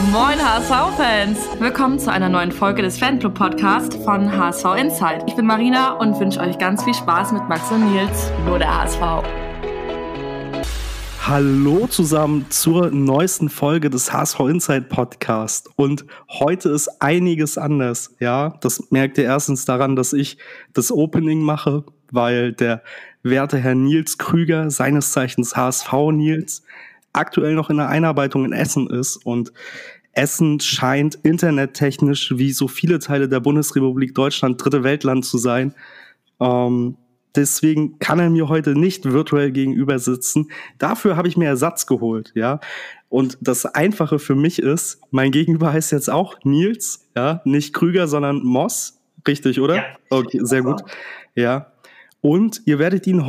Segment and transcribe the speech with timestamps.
[0.00, 1.38] Moin HSV-Fans!
[1.60, 5.24] Willkommen zu einer neuen Folge des Fanclub-Podcasts von HSV Insight.
[5.26, 8.74] Ich bin Marina und wünsche euch ganz viel Spaß mit Max und Nils, nur der
[8.74, 9.00] HSV.
[11.24, 15.68] Hallo zusammen zur neuesten Folge des HSV Insight Podcast.
[15.76, 18.14] Und heute ist einiges anders.
[18.18, 20.38] Ja, das merkt ihr erstens daran, dass ich
[20.72, 22.82] das Opening mache, weil der
[23.22, 26.62] werte Herr Nils Krüger, seines Zeichens HSV Nils,
[27.12, 29.52] aktuell noch in der Einarbeitung in Essen ist und
[30.12, 35.74] Essen scheint internettechnisch wie so viele Teile der Bundesrepublik Deutschland dritte Weltland zu sein.
[36.38, 36.96] Ähm,
[37.34, 40.50] deswegen kann er mir heute nicht virtuell gegenüber sitzen.
[40.78, 42.60] Dafür habe ich mir Ersatz geholt, ja.
[43.08, 48.08] Und das Einfache für mich ist, mein Gegenüber heißt jetzt auch Nils, ja, nicht Krüger,
[48.08, 49.76] sondern Moss, richtig, oder?
[49.76, 50.82] Ja, okay, sehr gut.
[51.34, 51.71] Ja,
[52.22, 53.22] und ihr werdet ihn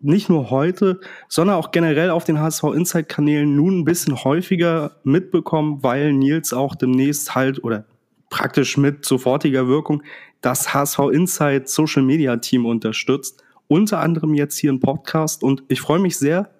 [0.00, 4.96] nicht nur heute, sondern auch generell auf den HSV Insight Kanälen nun ein bisschen häufiger
[5.04, 7.84] mitbekommen, weil Nils auch demnächst halt oder
[8.28, 10.02] praktisch mit sofortiger Wirkung
[10.40, 13.44] das HSV Insight Social Media Team unterstützt.
[13.68, 16.50] Unter anderem jetzt hier im Podcast und ich freue mich sehr,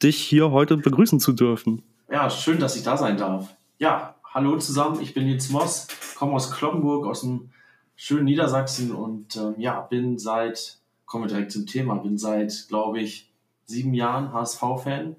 [0.00, 1.82] dich hier heute begrüßen zu dürfen.
[2.08, 3.56] Ja, schön, dass ich da sein darf.
[3.78, 7.50] Ja, hallo zusammen, ich bin Nils Moss, komme aus Kloppenburg, aus dem
[7.96, 10.78] schönen Niedersachsen und ähm, ja, bin seit
[11.16, 11.94] kommen wir direkt zum Thema.
[11.94, 13.32] Bin seit, glaube ich,
[13.64, 15.16] sieben Jahren HSV-Fan.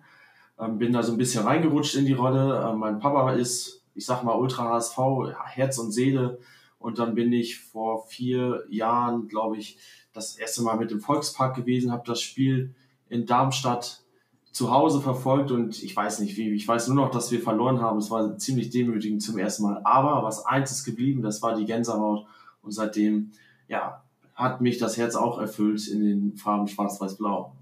[0.60, 2.70] Ähm, bin da so ein bisschen reingerutscht in die Rolle.
[2.70, 5.00] Ähm, mein Papa ist, ich sag mal, Ultra HSV,
[5.46, 6.38] Herz und Seele.
[6.78, 9.80] Und dann bin ich vor vier Jahren, glaube ich,
[10.14, 12.76] das erste Mal mit dem Volkspark gewesen, habe das Spiel
[13.10, 14.04] in Darmstadt
[14.52, 17.82] zu Hause verfolgt und ich weiß nicht wie, ich weiß nur noch, dass wir verloren
[17.82, 17.98] haben.
[17.98, 19.82] Es war ziemlich demütigend zum ersten Mal.
[19.84, 22.28] Aber was eins ist geblieben, das war die Gänsehaut
[22.62, 23.32] und seitdem,
[23.68, 24.04] ja,
[24.38, 27.54] hat mich das Herz auch erfüllt in den Farben Schwarz-Weiß-Blau.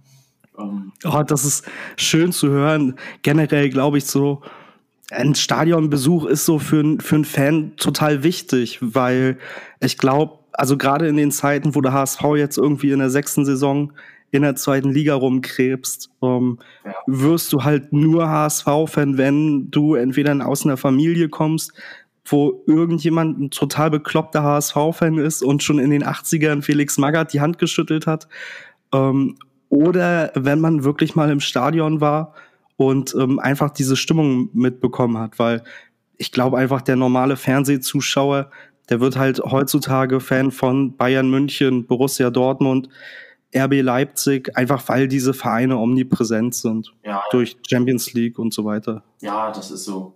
[0.60, 2.96] Ähm, oh, das ist schön zu hören.
[3.22, 4.42] Generell glaube ich so,
[5.12, 9.38] ein Stadionbesuch ist so für, für einen Fan total wichtig, weil
[9.80, 13.46] ich glaube, also gerade in den Zeiten, wo der HSV jetzt irgendwie in der sechsten
[13.46, 13.94] Saison
[14.32, 16.94] in der zweiten Liga rumkrebst, ähm, ja.
[17.08, 21.72] wirst du halt nur HSV-Fan, wenn du entweder aus einer Familie kommst,
[22.26, 27.42] wo irgendjemand ein total bekloppter HSV-Fan ist und schon in den 80ern Felix Magath die
[27.42, 28.28] Hand geschüttelt hat.
[28.94, 29.38] Ähm,
[29.70, 32.34] oder wenn man wirklich mal im Stadion war
[32.78, 35.64] und ähm, einfach diese Stimmung mitbekommen hat, weil
[36.18, 38.50] ich glaube einfach, der normale Fernsehzuschauer,
[38.90, 42.90] der wird halt heutzutage Fan von Bayern München, Borussia Dortmund,
[43.56, 46.94] RB Leipzig, einfach weil diese Vereine omnipräsent sind.
[47.04, 49.04] Ja, durch Champions League und so weiter.
[49.22, 50.16] Ja, das ist so.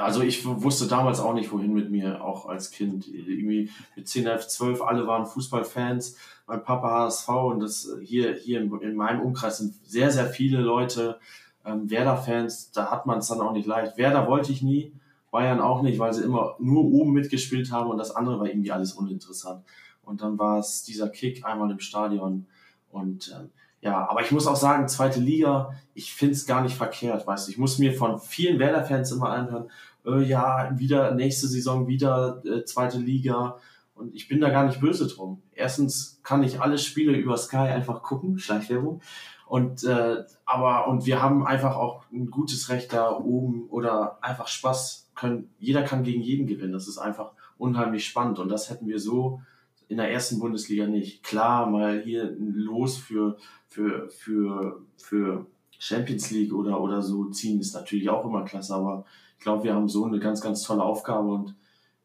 [0.00, 3.06] Also ich wusste damals auch nicht, wohin mit mir, auch als Kind.
[3.08, 6.16] Irgendwie mit 10, 11, 12, alle waren Fußballfans.
[6.46, 11.18] Mein Papa HSV und das hier, hier in, meinem Umkreis sind sehr, sehr viele Leute
[11.64, 12.72] ähm, Werder-Fans.
[12.72, 13.96] Da hat man es dann auch nicht leicht.
[13.96, 14.92] Werder wollte ich nie,
[15.30, 18.72] Bayern auch nicht, weil sie immer nur oben mitgespielt haben und das andere war irgendwie
[18.72, 19.64] alles uninteressant.
[20.02, 22.46] Und dann war es dieser Kick einmal im Stadion
[22.90, 23.50] und ähm,
[23.82, 27.46] ja, aber ich muss auch sagen, zweite Liga, ich finde es gar nicht verkehrt, weißt
[27.46, 27.52] du.
[27.52, 29.70] Ich muss mir von vielen Werder-Fans immer anhören,
[30.06, 33.58] äh, ja, wieder nächste Saison wieder äh, zweite Liga.
[33.94, 35.42] Und ich bin da gar nicht böse drum.
[35.52, 39.02] Erstens kann ich alle Spiele über Sky einfach gucken, Schleichwerbung.
[39.46, 44.48] Und äh, aber und wir haben einfach auch ein gutes Recht da oben oder einfach
[44.48, 45.10] Spaß.
[45.14, 46.72] Können, jeder kann gegen jeden gewinnen.
[46.72, 48.38] Das ist einfach unheimlich spannend.
[48.38, 49.42] Und das hätten wir so
[49.88, 51.22] in der ersten Bundesliga nicht.
[51.24, 55.46] Klar, mal hier Los für, für, für, für
[55.80, 59.04] Champions League oder, oder so ziehen ist natürlich auch immer klasse, aber
[59.40, 61.54] ich glaube, wir haben so eine ganz, ganz tolle Aufgabe und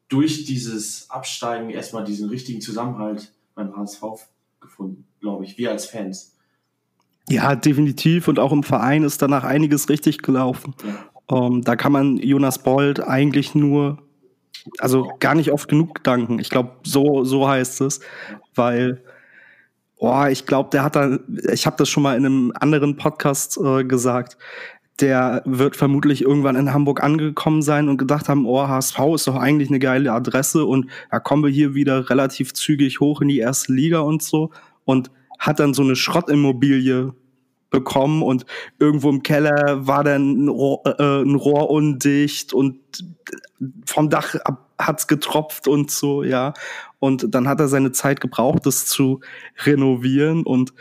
[0.07, 4.01] durch dieses Absteigen erstmal diesen richtigen Zusammenhalt beim HSV
[4.61, 6.37] gefunden, glaube ich, wir als Fans.
[7.27, 8.29] Ja, definitiv.
[8.29, 10.75] Und auch im Verein ist danach einiges richtig gelaufen.
[11.29, 11.47] Ja.
[11.47, 13.97] Ähm, da kann man Jonas Bold eigentlich nur,
[14.77, 16.39] also gar nicht oft genug danken.
[16.39, 17.99] Ich glaube, so, so heißt es,
[18.53, 19.03] weil,
[19.97, 21.19] oh, ich glaube, der hat da,
[21.51, 24.37] ich habe das schon mal in einem anderen Podcast äh, gesagt,
[25.01, 29.35] der wird vermutlich irgendwann in Hamburg angekommen sein und gedacht haben, oh, HSV ist doch
[29.35, 33.39] eigentlich eine geile Adresse und da kommen wir hier wieder relativ zügig hoch in die
[33.39, 34.51] erste Liga und so
[34.85, 37.13] und hat dann so eine Schrottimmobilie
[37.69, 38.45] bekommen und
[38.79, 42.79] irgendwo im Keller war dann ein Rohr, äh, ein Rohr undicht und
[43.85, 44.35] vom Dach
[44.77, 46.53] hat's getropft und so, ja.
[46.99, 49.19] Und dann hat er seine Zeit gebraucht, das zu
[49.65, 50.73] renovieren und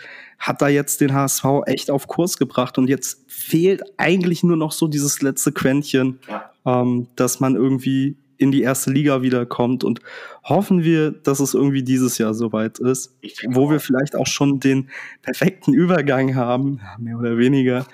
[0.44, 4.73] hat da jetzt den HSV echt auf Kurs gebracht und jetzt fehlt eigentlich nur noch
[4.73, 6.50] so dieses letzte Quäntchen, ja.
[6.67, 10.00] ähm, dass man irgendwie in die erste Liga wiederkommt und
[10.43, 13.17] hoffen wir, dass es irgendwie dieses Jahr soweit ist,
[13.49, 14.91] wo wir vielleicht auch schon den
[15.23, 17.87] perfekten Übergang haben, mehr oder weniger,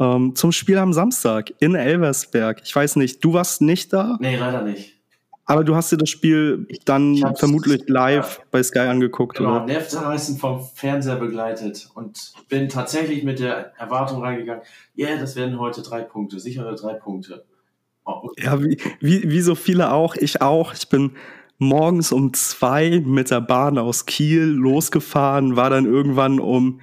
[0.00, 2.62] ähm, zum Spiel am Samstag in Elversberg.
[2.64, 4.16] Ich weiß nicht, du warst nicht da?
[4.18, 4.97] Nee, leider nicht.
[5.50, 8.44] Aber du hast dir das Spiel dann vermutlich live ja.
[8.50, 9.64] bei Sky angeguckt, genau, oder?
[9.64, 14.62] Nervzerreißend vom Fernseher begleitet und bin tatsächlich mit der Erwartung reingegangen,
[14.94, 17.46] ja, yeah, das werden heute drei Punkte, sichere drei Punkte.
[18.04, 18.28] Oh.
[18.36, 20.74] Ja, wie, wie, wie so viele auch, ich auch.
[20.74, 21.12] Ich bin
[21.56, 26.82] morgens um zwei mit der Bahn aus Kiel losgefahren, war dann irgendwann um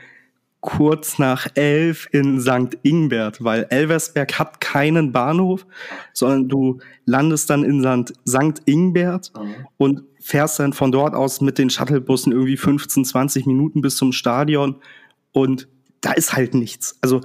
[0.66, 2.78] kurz nach elf in St.
[2.82, 5.66] Ingbert, weil Elversberg hat keinen Bahnhof,
[6.12, 7.84] sondern du landest dann in
[8.28, 8.62] St.
[8.66, 9.56] Ingbert mhm.
[9.78, 14.12] und fährst dann von dort aus mit den Shuttlebussen irgendwie 15, 20 Minuten bis zum
[14.12, 14.82] Stadion
[15.34, 15.68] und
[16.02, 16.98] da ist halt nichts.
[17.02, 17.22] Also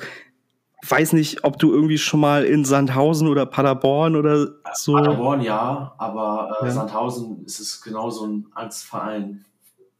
[0.87, 4.93] weiß nicht, ob du irgendwie schon mal in Sandhausen oder Paderborn oder so.
[4.93, 6.71] Paderborn ja, aber äh, ja.
[6.73, 9.47] Sandhausen ist es genau so ein Angstverein,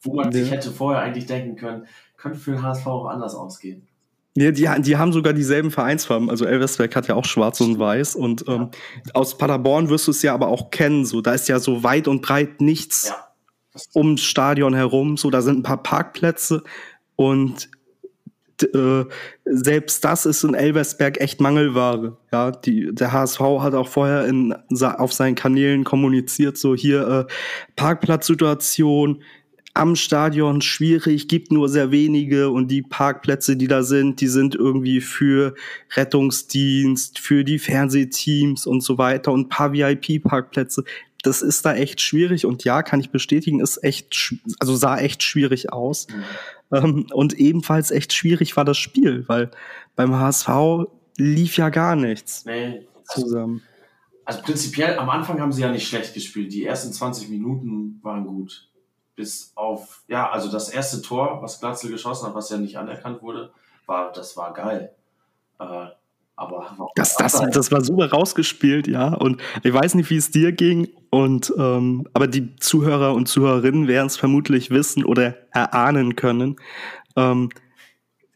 [0.03, 0.33] wo man ja.
[0.33, 1.87] sich hätte vorher eigentlich denken können,
[2.21, 3.87] könnte für den HSV auch anders ausgehen.
[4.37, 6.31] Ja, die, die haben sogar dieselben Vereinsfarben.
[6.31, 8.15] Also Elversberg hat ja auch schwarz und weiß.
[8.15, 8.71] Und ähm,
[9.05, 9.15] ja.
[9.15, 11.05] aus Paderborn wirst du es ja aber auch kennen.
[11.05, 13.85] So, da ist ja so weit und breit nichts ja.
[13.95, 15.17] ums Stadion herum.
[15.17, 16.63] So, da sind ein paar Parkplätze
[17.17, 17.71] und
[18.63, 19.05] äh,
[19.45, 22.17] selbst das ist in Elversberg echt Mangelware.
[22.33, 27.33] Ja, die, der HSV hat auch vorher in, auf seinen Kanälen kommuniziert, so hier äh,
[27.77, 29.23] Parkplatzsituation,
[29.81, 34.55] am Stadion schwierig, gibt nur sehr wenige und die Parkplätze, die da sind, die sind
[34.55, 35.55] irgendwie für
[35.97, 40.85] Rettungsdienst, für die Fernsehteams und so weiter und ein paar VIP-Parkplätze.
[41.23, 45.23] Das ist da echt schwierig und ja, kann ich bestätigen, ist echt, also sah echt
[45.23, 46.09] schwierig aus.
[46.09, 46.77] Mhm.
[46.77, 49.51] Ähm, und ebenfalls echt schwierig war das Spiel, weil
[49.97, 50.49] beim HSV
[51.17, 53.63] lief ja gar nichts nee, zusammen.
[54.27, 56.53] Also prinzipiell, am Anfang haben sie ja nicht schlecht gespielt.
[56.53, 58.70] Die ersten 20 Minuten waren gut
[59.21, 63.21] bis auf, ja, also das erste Tor, was Glatzel geschossen hat, was ja nicht anerkannt
[63.21, 63.51] wurde,
[63.85, 64.93] war, das war geil.
[65.59, 65.89] Äh,
[66.37, 69.09] aber das, das, das war super rausgespielt, ja.
[69.09, 70.89] Und ich weiß nicht, wie es dir ging.
[71.11, 76.57] Und ähm, aber die Zuhörer und Zuhörerinnen werden es vermutlich wissen oder erahnen können.
[77.15, 77.51] Ähm,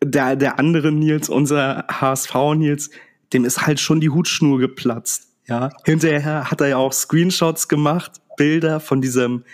[0.02, 2.90] der, der andere Nils, unser HSV Nils,
[3.32, 5.28] dem ist halt schon die Hutschnur geplatzt.
[5.46, 9.44] Ja, hinterher hat er ja auch Screenshots gemacht, Bilder von diesem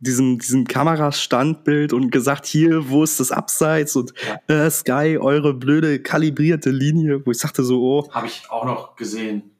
[0.00, 4.12] diesem, diesem Kamerastandbild und gesagt, hier, wo ist das Abseits und
[4.48, 8.10] äh, Sky, eure blöde kalibrierte Linie, wo ich sagte so, oh.
[8.12, 9.50] Habe ich auch noch gesehen.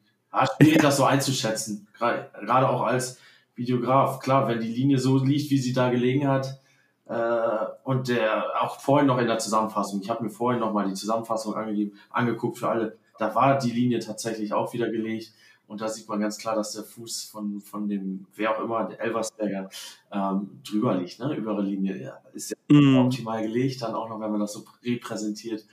[0.60, 1.86] Schwierig, das so einzuschätzen.
[1.98, 3.18] Gerade auch als
[3.54, 4.18] Videograf.
[4.18, 6.60] Klar, wenn die Linie so liegt, wie sie da gelegen hat,
[7.06, 10.88] äh, und der auch vorhin noch in der Zusammenfassung, ich habe mir vorhin noch mal
[10.88, 15.32] die Zusammenfassung angegeben, angeguckt für alle, da war die Linie tatsächlich auch wieder gelegt.
[15.66, 18.84] Und da sieht man ganz klar, dass der Fuß von, von dem, wer auch immer,
[18.84, 19.70] der Elversberger,
[20.12, 21.34] ähm, drüber liegt, ne?
[21.34, 22.02] Über der Linie.
[22.02, 22.98] Ja, ist ja mm.
[22.98, 25.64] optimal gelegt, dann auch noch, wenn man das so repräsentiert.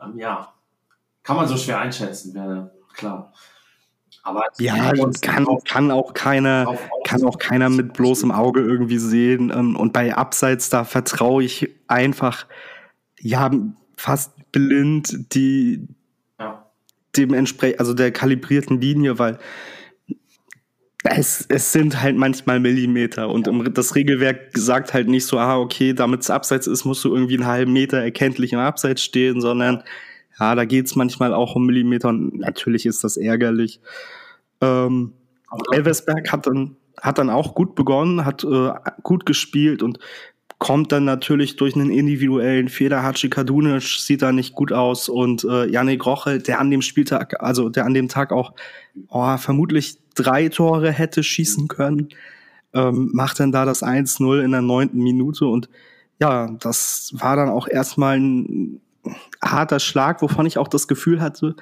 [0.00, 0.52] Ähm, ja,
[1.22, 3.32] kann man so schwer einschätzen, wäre klar.
[4.22, 9.50] Aber ja, kann, kann auch keiner, kann auch keiner mit bloßem Auge irgendwie sehen.
[9.50, 12.46] Ähm, und bei Abseits, da vertraue ich einfach,
[13.18, 13.50] ja,
[13.96, 15.88] fast blind die,
[17.16, 19.38] dementsprechend, also der kalibrierten Linie, weil
[21.04, 25.58] es, es sind halt manchmal Millimeter und im, das Regelwerk sagt halt nicht so, ah,
[25.58, 29.40] okay, damit es abseits ist, musst du irgendwie einen halben Meter erkenntlich im Abseits stehen,
[29.40, 29.82] sondern
[30.38, 33.80] ja, da geht's manchmal auch um Millimeter und natürlich ist das ärgerlich.
[34.60, 35.12] Ähm,
[35.72, 38.70] Elversberg hat dann, hat dann auch gut begonnen, hat äh,
[39.02, 39.98] gut gespielt und
[40.62, 43.02] kommt dann natürlich durch einen individuellen Fehler.
[43.02, 47.42] Hachi Kadunic sieht da nicht gut aus und äh, Janik Roche, der an dem Spieltag,
[47.42, 48.52] also der an dem Tag auch
[49.08, 52.10] oh, vermutlich drei Tore hätte schießen können,
[52.74, 55.68] ähm, macht dann da das 1-0 in der neunten Minute und
[56.20, 58.80] ja, das war dann auch erstmal ein
[59.42, 61.56] harter Schlag, wovon ich auch das Gefühl hatte.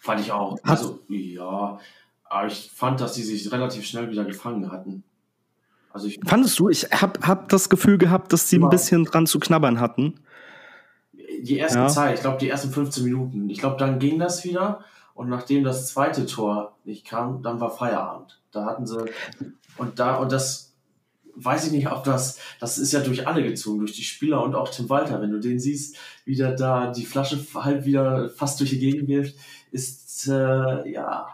[0.00, 0.58] Fand ich auch.
[0.62, 1.80] Also, ja,
[2.22, 5.02] aber ich fand, dass die sich relativ schnell wieder gefangen hatten.
[5.92, 6.68] Also ich Fandest du?
[6.68, 10.20] Ich hab, hab das Gefühl gehabt, dass sie ein bisschen dran zu knabbern hatten.
[11.42, 11.88] Die erste ja.
[11.88, 13.50] Zeit, ich glaube die ersten 15 Minuten.
[13.50, 14.84] Ich glaube, dann ging das wieder.
[15.14, 18.40] Und nachdem das zweite Tor nicht kam, dann war Feierabend.
[18.52, 19.04] Da hatten sie
[19.76, 20.74] und da und das
[21.34, 24.54] weiß ich nicht, ob das das ist ja durch alle gezogen, durch die Spieler und
[24.54, 25.20] auch Tim Walter.
[25.20, 29.08] Wenn du den siehst, wie der da die Flasche halt wieder fast durch die Gegend
[29.08, 29.34] wirft,
[29.72, 31.26] ist äh, ja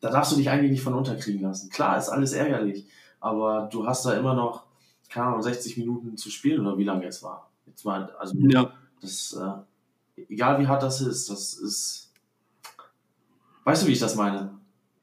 [0.00, 1.70] da darfst du dich eigentlich nicht von unterkriegen lassen.
[1.70, 2.86] Klar, ist alles ärgerlich
[3.22, 4.64] aber du hast da immer noch,
[5.08, 7.50] keine Ahnung, 60 Minuten zu spielen oder wie lange es war.
[7.66, 8.72] Jetzt mal, also ja.
[9.00, 12.12] das, äh, egal wie hart das ist, das ist,
[13.64, 14.58] weißt du, wie ich das meine?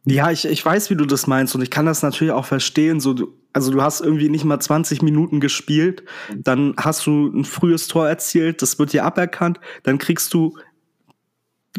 [0.06, 3.00] Ja, ich, ich weiß, wie du das meinst und ich kann das natürlich auch verstehen.
[3.00, 6.04] So, du, also du hast irgendwie nicht mal 20 Minuten gespielt,
[6.36, 10.58] dann hast du ein frühes Tor erzielt, das wird dir aberkannt, dann kriegst du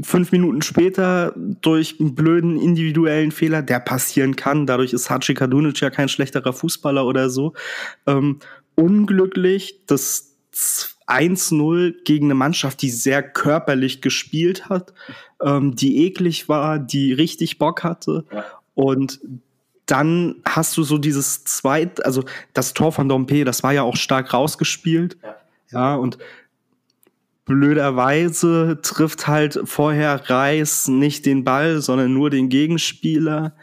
[0.02, 5.80] fünf Minuten später durch einen blöden individuellen Fehler, der passieren kann, dadurch ist Hachi Kadunic
[5.80, 7.54] ja kein schlechterer Fußballer oder so,
[8.06, 8.38] ähm,
[8.76, 10.36] unglücklich das
[11.06, 14.94] 1-0 gegen eine Mannschaft, die sehr körperlich gespielt hat,
[15.42, 18.24] ähm, die eklig war, die richtig Bock hatte.
[18.32, 18.44] Ja.
[18.74, 19.20] Und
[19.86, 23.96] dann hast du so dieses zweit, also das Tor von Dompe, das war ja auch
[23.96, 25.18] stark rausgespielt.
[25.22, 25.36] Ja,
[25.72, 26.18] ja und
[27.50, 33.54] blöderweise trifft halt vorher Reis nicht den Ball, sondern nur den Gegenspieler.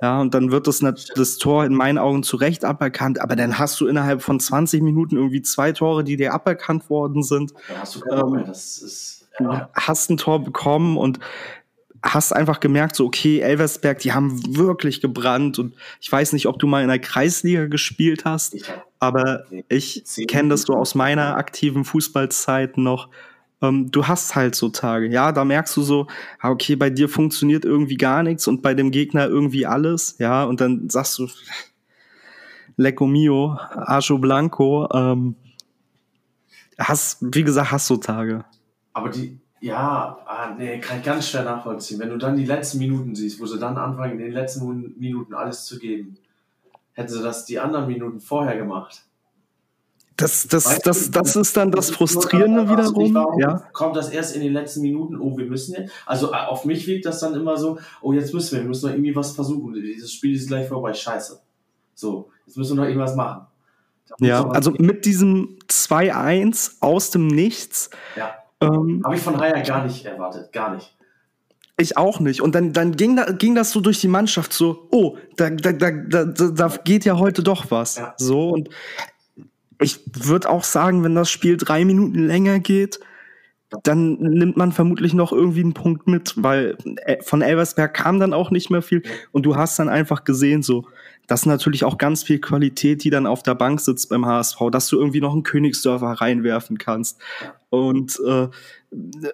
[0.00, 3.58] Ja, und dann wird das, das Tor in meinen Augen zu Recht aberkannt, aber dann
[3.58, 7.52] hast du innerhalb von 20 Minuten irgendwie zwei Tore, die dir aberkannt worden sind.
[7.68, 9.68] Ja, hast du ähm, das ist, ja.
[9.74, 11.18] hast ein Tor bekommen und
[12.04, 16.58] hast einfach gemerkt, so, okay, Elversberg, die haben wirklich gebrannt und ich weiß nicht, ob
[16.58, 18.56] du mal in der Kreisliga gespielt hast,
[18.98, 23.08] aber ich kenne das so aus meiner aktiven Fußballzeit noch.
[23.62, 26.06] Ähm, du hast halt so Tage, ja, da merkst du so,
[26.40, 30.44] ah, okay, bei dir funktioniert irgendwie gar nichts und bei dem Gegner irgendwie alles, ja,
[30.44, 31.28] und dann sagst du,
[32.76, 35.36] Lecco mio, Archo Blanco, ähm,
[36.78, 38.44] hast, wie gesagt, hast so Tage.
[38.92, 41.98] Aber die, ja, ah, nee, kann ich ganz schwer nachvollziehen.
[41.98, 45.32] Wenn du dann die letzten Minuten siehst, wo sie dann anfangen, in den letzten Minuten
[45.32, 46.18] alles zu geben,
[46.92, 49.06] hätten sie das die anderen Minuten vorher gemacht.
[50.18, 53.14] Das, das, weißt das, das, das ist dann das Frustrierende wiederum.
[53.14, 53.56] Warum ja.
[53.72, 55.16] kommt das erst in den letzten Minuten?
[55.16, 55.92] Oh, wir müssen jetzt.
[56.04, 58.86] Also äh, auf mich wirkt das dann immer so, oh, jetzt müssen wir, wir müssen
[58.86, 59.72] noch irgendwie was versuchen.
[59.72, 61.40] Dieses Spiel ist gleich vorbei, scheiße.
[61.94, 63.46] So, jetzt müssen wir noch irgendwas machen.
[64.18, 68.34] Ja, also mit diesem 2-1 aus dem Nichts ja.
[68.60, 70.94] Ähm, Habe ich von Haya gar nicht erwartet, gar nicht.
[71.76, 72.40] Ich auch nicht.
[72.40, 75.72] Und dann, dann ging, da, ging das so durch die Mannschaft so, oh, da, da,
[75.72, 77.96] da, da, da geht ja heute doch was.
[77.96, 78.14] Ja.
[78.16, 78.68] So, und
[79.80, 83.00] ich würde auch sagen, wenn das Spiel drei Minuten länger geht,
[83.82, 88.32] dann nimmt man vermutlich noch irgendwie einen Punkt mit, weil äh, von Elversberg kam dann
[88.32, 89.02] auch nicht mehr viel.
[89.32, 90.84] Und du hast dann einfach gesehen, so,
[91.26, 94.58] das ist natürlich auch ganz viel Qualität, die dann auf der Bank sitzt beim HSV,
[94.70, 97.20] dass du irgendwie noch einen Königsdörfer reinwerfen kannst.
[97.74, 98.48] Und äh,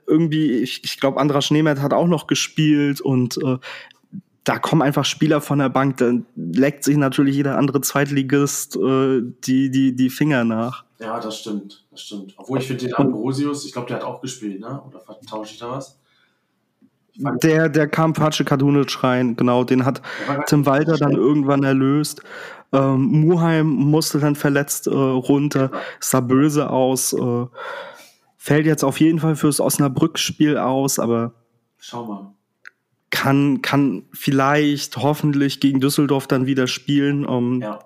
[0.06, 3.58] irgendwie, ich, ich glaube, Andra Schneemet hat auch noch gespielt und äh,
[4.44, 9.20] da kommen einfach Spieler von der Bank, da leckt sich natürlich jeder andere Zweitligist äh,
[9.44, 10.84] die, die, die Finger nach.
[10.98, 12.34] Ja, das stimmt, das stimmt.
[12.36, 14.82] Obwohl ich finde den Ambrosius, ich glaube, der hat auch gespielt, ne?
[14.86, 15.98] Oder tausche ich da was?
[17.42, 20.00] Der, der kam Pace Kadunic rein, genau, den hat
[20.46, 22.22] Tim Walter dann irgendwann erlöst.
[22.72, 27.12] Ähm, Muheim musste dann verletzt äh, runter, sah böse aus.
[27.12, 27.46] Äh,
[28.50, 31.34] Fällt jetzt auf jeden Fall fürs Osnabrück-Spiel aus, aber.
[31.78, 32.34] Schau mal.
[33.10, 37.24] Kann, kann vielleicht hoffentlich gegen Düsseldorf dann wieder spielen.
[37.24, 37.78] Um, ähm, ja.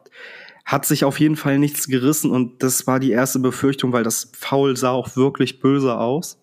[0.64, 4.33] Hat sich auf jeden Fall nichts gerissen und das war die erste Befürchtung, weil das
[4.35, 6.38] Foul sah auch wirklich böse aus.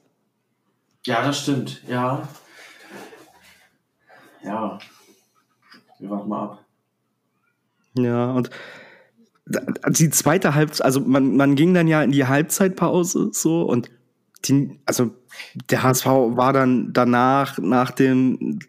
[1.03, 2.29] Ja, das stimmt, ja.
[4.43, 4.77] Ja.
[5.97, 6.65] Wir warten mal ab.
[7.95, 8.51] Ja, und
[9.87, 13.89] die zweite Halbzeit, also man, man ging dann ja in die Halbzeitpause so und
[14.45, 15.11] die, also
[15.69, 18.59] der HSV war dann danach, nach dem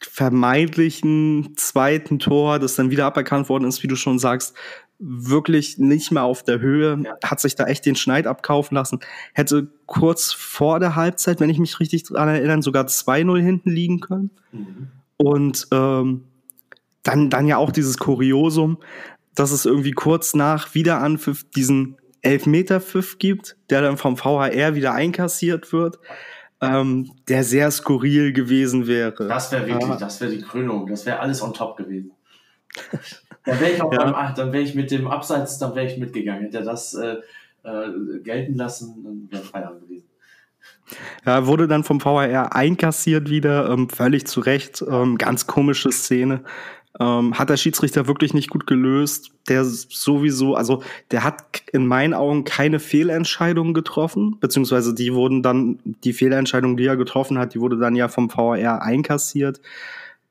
[0.00, 4.54] vermeintlichen zweiten Tor, das dann wieder aberkannt worden ist, wie du schon sagst,
[4.98, 9.00] wirklich nicht mehr auf der Höhe, hat sich da echt den Schneid abkaufen lassen,
[9.34, 14.00] hätte kurz vor der Halbzeit, wenn ich mich richtig daran erinnere, sogar 2-0 hinten liegen
[14.00, 14.30] können.
[14.52, 14.88] Mhm.
[15.18, 16.24] Und ähm,
[17.02, 18.78] dann, dann ja auch dieses Kuriosum,
[19.34, 25.72] dass es irgendwie kurz nach Wiederanpfiff diesen Elfmeter-Pfiff gibt, der dann vom VHR wieder einkassiert
[25.72, 25.98] wird,
[26.60, 29.28] ähm, der sehr skurril gewesen wäre.
[29.28, 29.96] Das wäre wirklich, ah.
[29.96, 32.12] das wäre die Krönung, das wäre alles on top gewesen.
[33.44, 34.04] dann wäre ich auch ja.
[34.04, 36.42] beim, ach, dann wäre ich mit dem Abseits, dann wäre ich mitgegangen.
[36.42, 37.16] Hätte er das äh,
[37.62, 40.04] äh, gelten lassen, dann wäre Feierabend gewesen.
[41.24, 44.84] Ja, wurde dann vom VHR einkassiert wieder, ähm, völlig zu Recht.
[44.88, 46.44] Ähm, ganz komische Szene.
[46.98, 49.30] Ähm, hat der Schiedsrichter wirklich nicht gut gelöst.
[49.48, 55.78] Der sowieso, also der hat in meinen Augen keine Fehlentscheidungen getroffen, beziehungsweise die wurden dann,
[56.04, 59.60] die Fehlentscheidung, die er getroffen hat, die wurde dann ja vom VAR einkassiert.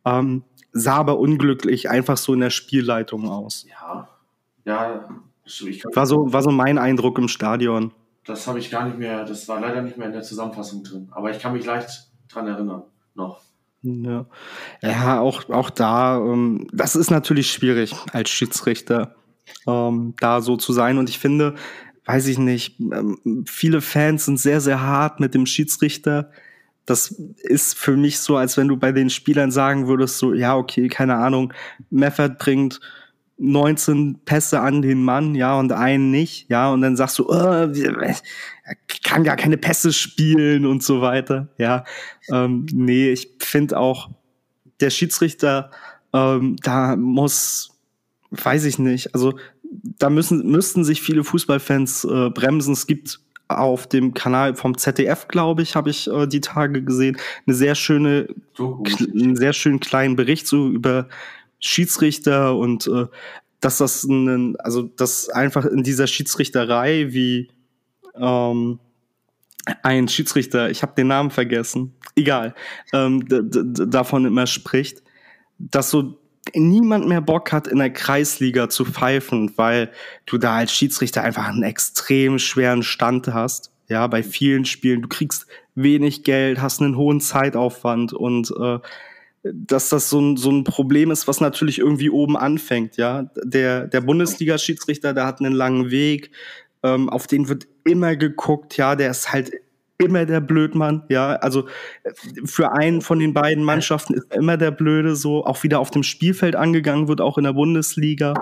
[0.05, 3.65] Ähm, sah aber unglücklich einfach so in der Spielleitung aus.
[3.69, 4.07] Ja,
[4.65, 5.07] ja.
[5.93, 7.93] War so, war so mein Eindruck im Stadion.
[8.25, 11.09] Das habe ich gar nicht mehr, das war leider nicht mehr in der Zusammenfassung drin.
[11.11, 13.44] Aber ich kann mich leicht dran erinnern, noch.
[13.85, 14.25] Ja,
[14.81, 19.15] ja auch, auch da, ähm, das ist natürlich schwierig als Schiedsrichter,
[19.67, 20.97] ähm, da so zu sein.
[20.97, 21.53] Und ich finde,
[22.05, 26.31] weiß ich nicht, ähm, viele Fans sind sehr, sehr hart mit dem Schiedsrichter.
[26.87, 30.55] Das ist für mich so, als wenn du bei den Spielern sagen würdest, so, ja,
[30.55, 31.53] okay, keine Ahnung,
[31.91, 32.79] Meffert bringt
[33.37, 37.67] 19 Pässe an den Mann, ja, und einen nicht, ja, und dann sagst du, oh,
[39.03, 41.83] kann gar keine Pässe spielen und so weiter, ja.
[42.31, 44.09] Ähm, nee, ich finde auch,
[44.79, 45.71] der Schiedsrichter,
[46.13, 47.71] ähm, da muss,
[48.31, 49.37] weiß ich nicht, also
[49.99, 52.73] da müssen, müssten sich viele Fußballfans äh, bremsen.
[52.73, 57.17] Es gibt auf dem Kanal vom ZDF, glaube ich, habe ich äh, die Tage gesehen,
[57.45, 58.27] eine sehr schöne,
[58.57, 61.07] einen sehr schönen kleinen Bericht so über
[61.59, 63.05] Schiedsrichter und äh,
[63.59, 67.51] dass das ein, also dass einfach in dieser Schiedsrichterei wie
[68.15, 68.79] ähm,
[69.81, 72.53] ein Schiedsrichter, ich habe den Namen vergessen, egal,
[72.93, 75.01] ähm, davon immer spricht,
[75.57, 76.19] dass so
[76.53, 79.91] niemand mehr Bock hat, in der Kreisliga zu pfeifen, weil
[80.25, 83.71] du da als Schiedsrichter einfach einen extrem schweren Stand hast.
[83.87, 88.79] Ja, bei vielen Spielen, du kriegst wenig Geld, hast einen hohen Zeitaufwand und äh,
[89.53, 93.29] dass das so ein, so ein Problem ist, was natürlich irgendwie oben anfängt, ja.
[93.43, 96.31] Der, der Bundesliga-Schiedsrichter, der hat einen langen Weg,
[96.83, 99.51] ähm, auf den wird immer geguckt, ja, der ist halt
[99.97, 101.35] immer der Blödmann, ja.
[101.35, 101.67] Also
[102.43, 106.03] für einen von den beiden Mannschaften ist immer der Blöde so, auch wieder auf dem
[106.03, 108.33] Spielfeld angegangen wird, auch in der Bundesliga.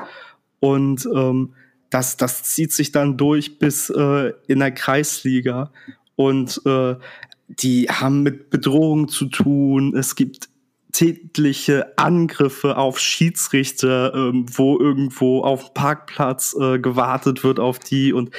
[0.60, 1.54] Und ähm,
[1.90, 5.72] das, das zieht sich dann durch bis äh, in der Kreisliga.
[6.16, 6.96] Und äh,
[7.48, 9.96] die haben mit Bedrohungen zu tun.
[9.96, 10.50] Es gibt
[10.94, 18.14] tätliche Angriffe auf Schiedsrichter, ähm, wo irgendwo auf dem Parkplatz äh, gewartet wird auf die
[18.14, 18.30] und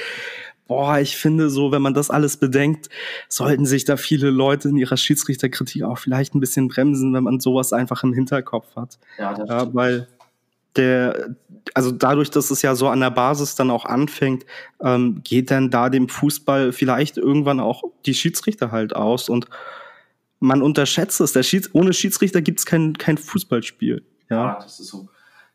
[0.67, 2.89] boah, ich finde so, wenn man das alles bedenkt,
[3.29, 7.39] sollten sich da viele Leute in ihrer Schiedsrichterkritik auch vielleicht ein bisschen bremsen, wenn man
[7.39, 8.97] sowas einfach im Hinterkopf hat.
[9.19, 10.07] Ja, das ja, weil
[10.75, 11.35] der,
[11.73, 14.45] also dadurch, dass es ja so an der Basis dann auch anfängt,
[14.81, 19.47] ähm, geht dann da dem Fußball vielleicht irgendwann auch die Schiedsrichter halt aus und
[20.39, 21.47] man unterschätzt es.
[21.47, 24.05] Schieds ohne Schiedsrichter gibt es kein, kein Fußballspiel.
[24.29, 24.35] Ja.
[24.35, 25.09] ja, das ist so.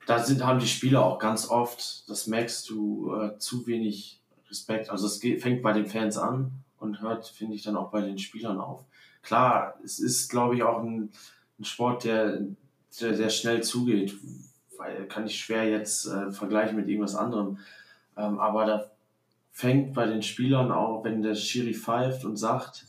[0.06, 4.90] Da sind, haben die Spieler auch ganz oft, das merkst du, äh, zu wenig Respekt.
[4.90, 8.18] Also es fängt bei den Fans an und hört, finde ich, dann auch bei den
[8.18, 8.84] Spielern auf.
[9.22, 11.10] Klar, es ist, glaube ich, auch ein,
[11.58, 12.40] ein Sport, der,
[13.00, 14.14] der, der schnell zugeht.
[14.78, 17.59] Weil kann ich schwer jetzt äh, vergleichen mit irgendwas anderem.
[18.16, 18.90] Ähm, aber da
[19.52, 22.87] fängt bei den Spielern auch, wenn der Schiri pfeift und sagt,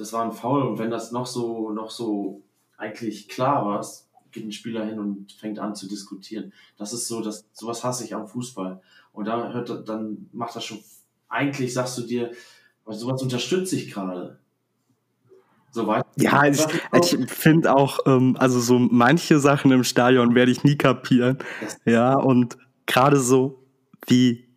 [0.00, 2.42] das war ein Foul und wenn das noch so, noch so
[2.76, 3.84] eigentlich klar war,
[4.32, 6.52] geht ein Spieler hin und fängt an zu diskutieren.
[6.78, 8.80] Das ist so, das, sowas hasse ich am Fußball.
[9.12, 10.78] Und da hört, dann macht das schon,
[11.28, 12.32] eigentlich sagst du dir,
[12.86, 14.38] sowas unterstütze ich gerade.
[15.72, 16.04] Soweit.
[16.16, 20.76] Ja, ich, ich finde auch, ähm, also so manche Sachen im Stadion werde ich nie
[20.76, 21.38] kapieren.
[21.84, 23.62] Ja, und gerade so
[24.06, 24.49] wie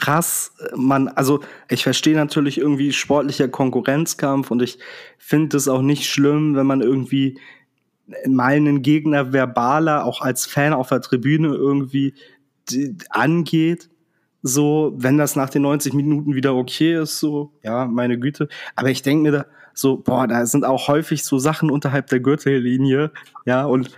[0.00, 4.78] krass man, also ich verstehe natürlich irgendwie sportlicher Konkurrenzkampf und ich
[5.18, 7.38] finde es auch nicht schlimm, wenn man irgendwie
[8.26, 12.14] mal einen Gegner verbaler, auch als Fan auf der Tribüne irgendwie
[13.10, 13.88] angeht,
[14.42, 18.48] so, wenn das nach den 90 Minuten wieder okay ist, so, ja, meine Güte.
[18.74, 22.20] Aber ich denke mir da so, boah, da sind auch häufig so Sachen unterhalb der
[22.20, 23.12] Gürtellinie,
[23.44, 23.90] ja, und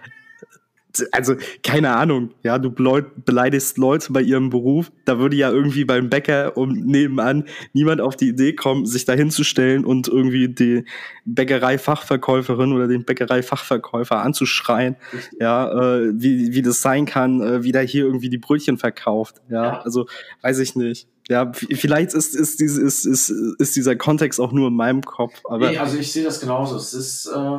[1.13, 6.11] also keine Ahnung, ja, du beleidigst Leute bei ihrem Beruf, da würde ja irgendwie beim
[6.11, 10.85] Bäcker um nebenan niemand auf die Idee kommen, sich da hinzustellen und irgendwie die
[11.25, 14.97] Bäckereifachverkäuferin oder den Bäckereifachverkäufer anzuschreien,
[15.39, 19.37] ja, äh, wie, wie das sein kann, äh, wie der hier irgendwie die Brötchen verkauft,
[19.49, 19.81] ja, ja.
[19.81, 20.07] also
[20.43, 21.09] weiß ich nicht.
[21.29, 25.41] Ja, vielleicht ist, ist, ist, ist, ist, ist dieser Kontext auch nur in meinem Kopf.
[25.45, 26.75] Aber nee, also ich sehe das genauso.
[26.77, 27.59] Es ist äh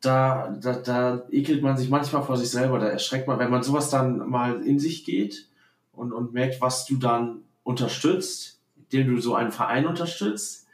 [0.00, 3.62] da, da, da ekelt man sich manchmal vor sich selber, da erschreckt man, wenn man
[3.62, 5.48] sowas dann mal in sich geht
[5.92, 10.66] und, und merkt, was du dann unterstützt, indem du so einen Verein unterstützt,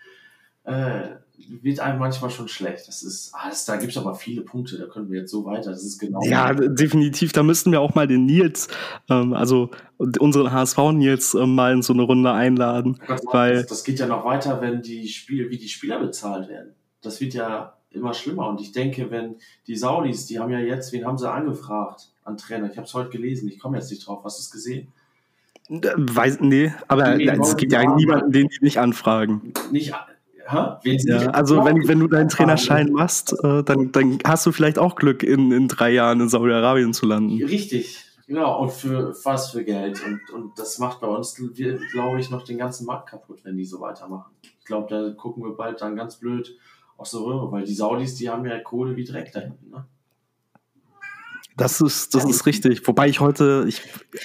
[0.64, 2.86] äh, wird einem manchmal schon schlecht.
[2.86, 5.44] Das ist, ah, das, da gibt es aber viele Punkte, da können wir jetzt so
[5.44, 5.70] weiter.
[5.70, 6.22] Das ist genau.
[6.24, 7.32] Ja, definitiv.
[7.32, 8.68] Da müssten wir auch mal den Nils,
[9.10, 13.00] ähm, also unseren HSV-Nils, ähm, mal in so eine Runde einladen.
[13.06, 16.48] Gott, weil das, das geht ja noch weiter, wenn die Spiele, wie die Spieler bezahlt
[16.48, 16.74] werden.
[17.02, 18.48] Das wird ja immer schlimmer.
[18.48, 22.36] Und ich denke, wenn die Saudis, die haben ja jetzt, wen haben sie angefragt an
[22.36, 22.70] Trainer?
[22.70, 24.24] Ich habe es heute gelesen, ich komme jetzt nicht drauf.
[24.24, 24.88] Hast du es gesehen?
[25.68, 29.54] Weiß, nee, aber es gibt ja niemanden, den die nicht anfragen.
[29.70, 29.94] Nicht,
[30.52, 34.94] ja, also wenn, wenn du deinen Trainerschein machst, äh, dann, dann hast du vielleicht auch
[34.94, 37.42] Glück, in, in drei Jahren in Saudi-Arabien zu landen.
[37.42, 40.02] Richtig, genau, und für fast für Geld.
[40.04, 41.40] Und, und das macht bei uns,
[41.92, 44.32] glaube ich, noch den ganzen Markt kaputt, wenn die so weitermachen.
[44.60, 46.54] Ich glaube, da gucken wir bald dann ganz blöd
[46.96, 49.70] aus der Röhre, weil die Saudis, die haben ja Kohle wie Dreck da hinten.
[49.70, 49.84] Ne?
[51.56, 52.86] Das ist, das ist richtig.
[52.86, 53.82] Wobei ich heute ich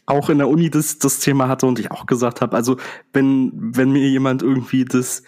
[0.07, 2.77] auch in der Uni das, das Thema hatte und ich auch gesagt habe, also
[3.13, 5.21] wenn, wenn mir jemand irgendwie das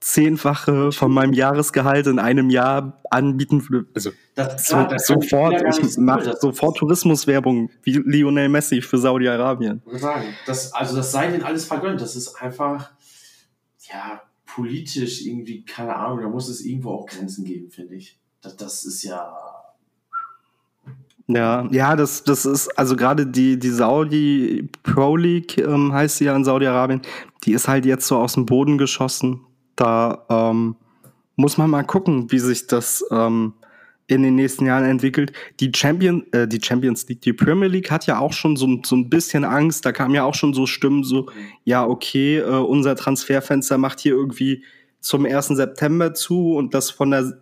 [0.00, 3.88] zehnfache von meinem Jahresgehalt in einem Jahr anbieten würde.
[3.94, 8.98] Also Das, so, klar, das sofort, ich ich mache sofort Tourismuswerbung wie Lionel Messi für
[8.98, 9.82] Saudi-Arabien.
[10.72, 12.00] also das sei denen alles vergönnt.
[12.00, 12.92] Das ist einfach,
[13.90, 14.22] ja,
[14.58, 18.18] politisch irgendwie, keine Ahnung, da muss es irgendwo auch Grenzen geben, finde ich.
[18.40, 19.32] Das, das ist ja.
[21.28, 26.24] Ja, ja, das, das ist, also gerade die, die Saudi Pro League ähm, heißt sie
[26.24, 27.02] ja in Saudi-Arabien,
[27.44, 29.42] die ist halt jetzt so aus dem Boden geschossen.
[29.76, 30.74] Da ähm,
[31.36, 33.52] muss man mal gucken, wie sich das ähm,
[34.08, 35.32] in den nächsten Jahren entwickelt.
[35.60, 38.96] Die, Champion, äh, die Champions League, die Premier League hat ja auch schon so, so
[38.96, 39.84] ein bisschen Angst.
[39.86, 41.28] Da kamen ja auch schon so Stimmen, so,
[41.64, 44.64] ja, okay, äh, unser Transferfenster macht hier irgendwie
[45.00, 45.48] zum 1.
[45.48, 47.38] September zu und das von der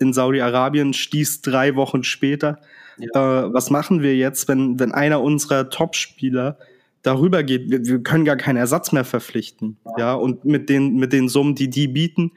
[0.00, 2.58] in Saudi-Arabien stieß drei Wochen später.
[2.98, 3.44] Ja.
[3.44, 6.58] Äh, was machen wir jetzt, wenn, wenn einer unserer Top-Spieler
[7.02, 7.70] darüber geht?
[7.70, 9.76] Wir, wir, können gar keinen Ersatz mehr verpflichten.
[9.84, 10.14] Ja, ja?
[10.14, 12.32] und mit den, mit den Summen, die die bieten,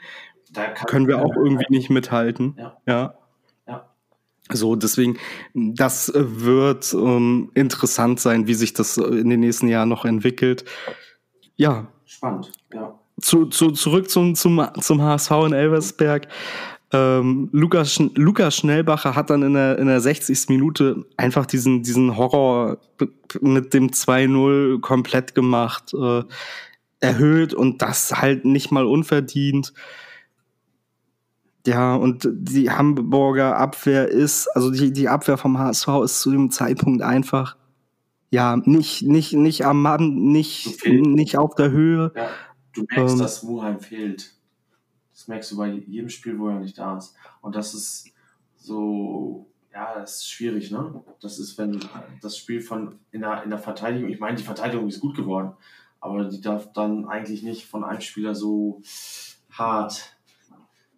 [0.86, 2.56] können wir auch irgendwie nicht mithalten.
[2.58, 2.78] Ja.
[2.86, 3.14] ja.
[4.50, 5.18] So, deswegen,
[5.54, 10.66] das wird ähm, interessant sein, wie sich das in den nächsten Jahren noch entwickelt.
[11.56, 11.88] Ja.
[12.06, 13.00] Spannend, ja.
[13.22, 16.28] Zu, zu, zurück zum, zum, zum HSV in Elversberg.
[16.94, 20.50] Ähm, Lukas, Lukas Schnellbacher hat dann in der, in der 60.
[20.50, 22.80] Minute einfach diesen, diesen Horror
[23.40, 26.24] mit dem 2-0 komplett gemacht, äh,
[27.00, 29.74] erhöht und das halt nicht mal unverdient.
[31.66, 36.50] Ja, und die Hamburger Abwehr ist, also die, die Abwehr vom HSV ist zu dem
[36.50, 37.56] Zeitpunkt einfach,
[38.32, 42.12] ja, nicht, nicht, nicht am Mann, nicht, nicht auf der Höhe.
[42.16, 42.30] Ja,
[42.74, 44.34] du merkst, ähm, dass Muheim fehlt.
[45.14, 47.14] Das merkst du bei jedem Spiel, wo er nicht da ist.
[47.42, 48.10] Und das ist
[48.56, 51.04] so, ja, das ist schwierig, ne?
[51.22, 51.80] Das ist, wenn
[52.22, 55.54] das Spiel von in der, in der Verteidigung, ich meine, die Verteidigung ist gut geworden,
[56.00, 58.82] aber die darf dann eigentlich nicht von einem Spieler so
[59.52, 60.11] hart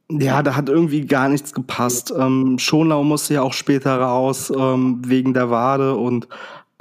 [0.09, 2.13] ja, da hat irgendwie gar nichts gepasst.
[2.17, 6.27] Ähm, Schonlau musste ja auch später raus ähm, wegen der Wade und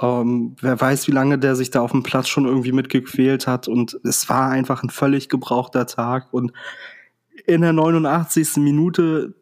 [0.01, 3.67] ähm, wer weiß, wie lange der sich da auf dem Platz schon irgendwie mitgequält hat.
[3.67, 6.33] Und es war einfach ein völlig gebrauchter Tag.
[6.33, 6.51] Und
[7.45, 8.57] in der 89.
[8.57, 9.33] Minute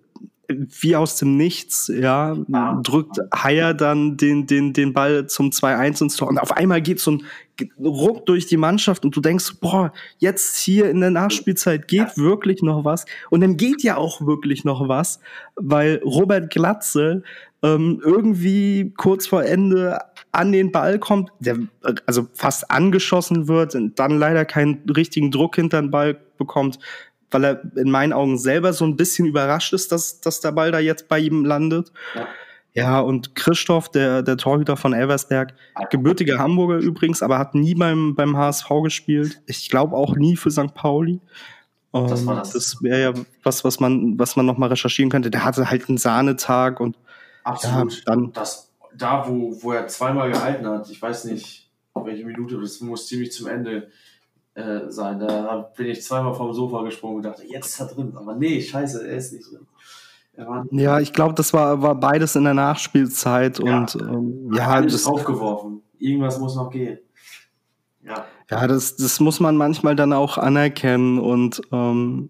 [0.57, 2.35] wie aus dem Nichts, ja,
[2.83, 6.27] drückt Haier dann den, den, den Ball zum 2-1 ins Tor.
[6.27, 7.23] Und auf einmal geht so ein
[7.79, 12.61] Ruck durch die Mannschaft und du denkst, boah, jetzt hier in der Nachspielzeit geht wirklich
[12.61, 13.05] noch was.
[13.29, 15.19] Und dann geht ja auch wirklich noch was,
[15.55, 17.23] weil Robert Glatze
[17.63, 19.99] ähm, irgendwie kurz vor Ende
[20.31, 21.57] an den Ball kommt, der
[22.05, 26.79] also fast angeschossen wird und dann leider keinen richtigen Druck hinter den Ball bekommt,
[27.31, 30.71] weil er in meinen Augen selber so ein bisschen überrascht ist, dass, dass der Ball
[30.71, 31.91] da jetzt bei ihm landet.
[32.15, 32.27] Ja.
[32.73, 35.53] Ja, und Christoph, der, der Torhüter von Elversberg,
[35.89, 39.41] gebürtiger Hamburger übrigens, aber hat nie beim, beim HSV gespielt.
[39.45, 40.73] Ich glaube auch nie für St.
[40.73, 41.19] Pauli.
[41.91, 42.53] Das, war das.
[42.53, 43.13] das wäre ja
[43.43, 45.29] was, was man, was man noch mal recherchieren könnte.
[45.29, 46.97] Der hatte halt einen Sahnetag und
[47.43, 47.93] Absolut.
[47.93, 52.59] Ja, dann das, da, wo, wo er zweimal gehalten hat, ich weiß nicht, welche Minute,
[52.59, 53.89] das muss ziemlich zum Ende
[54.55, 55.19] äh, sein.
[55.19, 58.13] Da bin ich zweimal vom Sofa gesprungen und dachte, jetzt ist er drin.
[58.15, 59.67] Aber nee, scheiße, er ist nicht drin.
[60.71, 63.77] Ja, ich glaube, das war, war beides in der Nachspielzeit ja.
[63.77, 65.83] und ähm, ja, das aufgeworfen.
[65.99, 66.99] Irgendwas muss noch gehen.
[68.03, 72.29] Ja, ja das, das muss man manchmal dann auch anerkennen und ähm,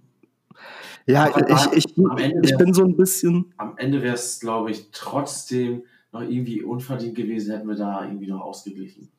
[1.05, 1.97] ja, Aber ich, ich,
[2.43, 3.53] ich bin so ein bisschen.
[3.57, 8.27] Am Ende wäre es, glaube ich, trotzdem noch irgendwie unverdient gewesen, hätten wir da irgendwie
[8.27, 9.09] noch ausgeglichen.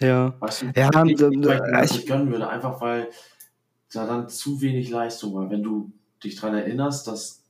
[0.00, 0.34] Ja.
[0.40, 3.08] Weißt du, ja, ich, ich, ich gönnen würde, einfach weil
[3.92, 5.50] da dann zu wenig Leistung war.
[5.50, 7.42] Wenn du dich daran erinnerst, dass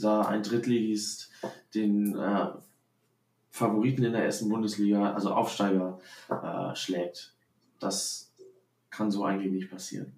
[0.00, 1.30] da ein Drittligist
[1.74, 2.46] den äh,
[3.50, 6.00] Favoriten in der ersten Bundesliga, also Aufsteiger,
[6.30, 7.34] äh, schlägt.
[7.78, 8.32] Das
[8.90, 10.12] kann so eigentlich nicht passieren.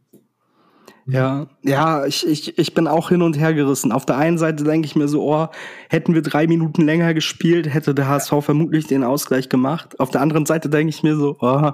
[1.06, 3.92] Ja, ja, ich, ich, ich bin auch hin und her gerissen.
[3.92, 5.48] Auf der einen Seite denke ich mir so, oh,
[5.90, 10.00] hätten wir drei Minuten länger gespielt, hätte der HSV vermutlich den Ausgleich gemacht.
[10.00, 11.72] Auf der anderen Seite denke ich mir so, oh,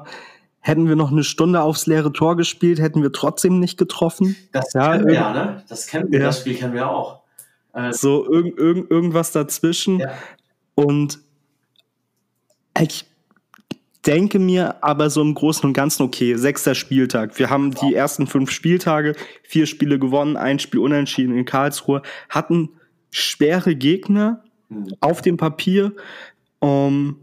[0.60, 4.36] hätten wir noch eine Stunde aufs leere Tor gespielt, hätten wir trotzdem nicht getroffen.
[4.52, 5.62] Das ja, kennen wir ja, ne?
[5.68, 6.26] Das kennen wir, ja.
[6.26, 7.20] das Spiel kennen wir auch.
[7.72, 10.00] Äh, so irg irg irgendwas dazwischen.
[10.00, 10.10] Ja.
[10.74, 11.20] Und
[12.80, 13.09] ich
[14.06, 17.38] denke mir aber so im Großen und Ganzen, okay, sechster Spieltag.
[17.38, 22.70] Wir haben die ersten fünf Spieltage, vier Spiele gewonnen, ein Spiel unentschieden in Karlsruhe, hatten
[23.10, 24.94] schwere Gegner mhm.
[25.00, 25.92] auf dem Papier.
[26.60, 27.16] Um,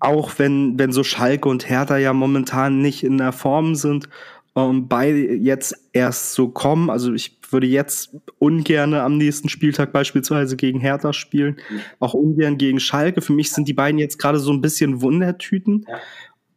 [0.00, 4.08] auch wenn, wenn so Schalke und Hertha ja momentan nicht in der Form sind
[4.56, 6.90] ähm, beide jetzt erst so kommen.
[6.90, 11.56] Also ich würde jetzt ungern am nächsten Spieltag beispielsweise gegen Hertha spielen,
[11.98, 13.20] auch ungern gegen Schalke.
[13.20, 15.86] Für mich sind die beiden jetzt gerade so ein bisschen Wundertüten.
[15.88, 15.98] Ja.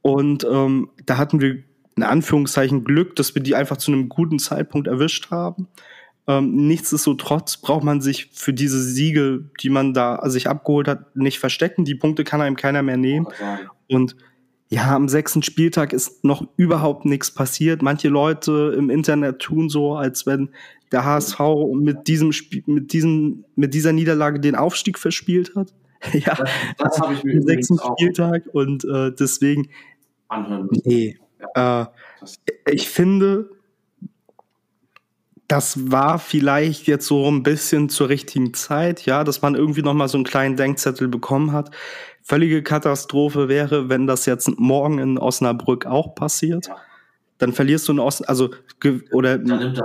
[0.02, 1.64] Und ähm, da hatten wir
[1.96, 5.68] in Anführungszeichen Glück, dass wir die einfach zu einem guten Zeitpunkt erwischt haben.
[6.26, 11.40] Ähm, nichtsdestotrotz braucht man sich für diese Siege, die man da sich abgeholt hat, nicht
[11.40, 11.86] verstecken.
[11.86, 13.28] Die Punkte kann einem keiner mehr nehmen.
[13.90, 14.16] Und
[14.70, 17.82] ja, am sechsten Spieltag ist noch überhaupt nichts passiert.
[17.82, 20.50] Manche Leute im Internet tun so, als wenn
[20.94, 21.40] der HSV
[21.74, 25.74] mit diesem Spiel, mit diesem, mit dieser Niederlage den Aufstieg verspielt hat.
[26.14, 29.70] ja, Das, das habe ich mir am sechsten Spieltag und äh, deswegen,
[30.28, 31.18] anhören nee.
[31.56, 31.86] Äh,
[32.20, 33.50] Das, ich finde,
[35.48, 39.94] das war vielleicht jetzt so ein bisschen zur richtigen Zeit, ja, dass man irgendwie noch
[39.94, 41.72] mal so einen kleinen Denkzettel bekommen hat.
[42.22, 46.68] Völlige Katastrophe wäre, wenn das jetzt morgen in Osnabrück auch passiert.
[46.68, 46.78] Ja.
[47.40, 48.50] Dann verlierst du in Osnabrück, also
[49.12, 49.40] oder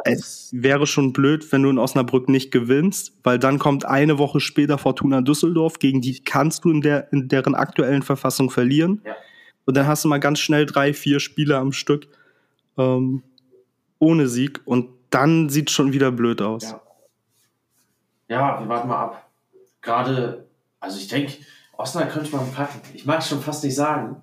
[0.05, 4.41] es wäre schon blöd, wenn du in Osnabrück nicht gewinnst, weil dann kommt eine Woche
[4.41, 9.01] später Fortuna Düsseldorf, gegen die kannst du in, der, in deren aktuellen Verfassung verlieren.
[9.05, 9.17] Ja.
[9.65, 12.09] Und dann hast du mal ganz schnell drei, vier Spiele am Stück
[12.77, 13.23] ähm,
[13.99, 16.63] ohne Sieg und dann sieht schon wieder blöd aus.
[16.63, 16.81] Ja.
[18.29, 19.31] ja, wir warten mal ab.
[19.81, 20.47] Gerade,
[20.81, 21.33] also ich denke,
[21.77, 22.81] Osnabrück könnte man packen.
[22.95, 24.23] Ich mag es schon fast nicht sagen.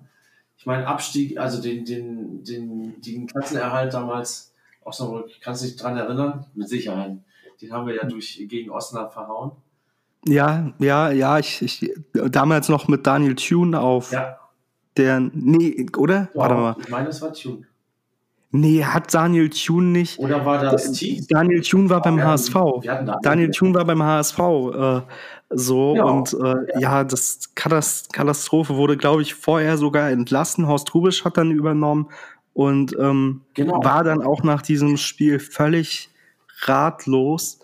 [0.66, 4.52] Ich meine, Abstieg, also den, den, den, den Klassenerhalt damals,
[4.82, 6.44] Osnabrück, kannst du dich dran erinnern?
[6.54, 7.18] Mit Sicherheit.
[7.62, 9.52] Den haben wir ja durch, gegen Osnabrück verhauen.
[10.26, 14.40] Ja, ja, ja, ich, ich damals noch mit Daniel Thune auf Ja,
[14.96, 16.30] der nee, oder?
[16.34, 16.76] Warte mal.
[16.80, 17.62] Ich meine, das war Tune.
[18.60, 20.18] Nee, hat Daniel Thune nicht.
[20.18, 21.26] Oder war das Tees?
[21.26, 22.54] Daniel Thune war beim HSV.
[23.22, 24.38] Daniel Thune war beim HSV.
[24.38, 25.00] Äh,
[25.50, 26.04] so Ja.
[26.04, 30.66] und äh, ja, das Katast Katastrophe wurde, glaube ich, vorher sogar entlassen.
[30.66, 32.08] Horst Rubisch hat dann übernommen
[32.52, 33.84] und ähm, Genau.
[33.84, 36.08] war dann auch nach diesem Spiel völlig
[36.62, 37.60] ratlos.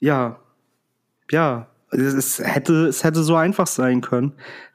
[0.00, 0.38] Ja,
[1.30, 4.32] ja, es, hätte es hätte so einfach sein können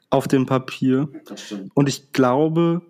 [0.10, 1.08] auf dem Papier.
[1.28, 1.72] Das stimmt.
[1.74, 2.82] Und ich glaube,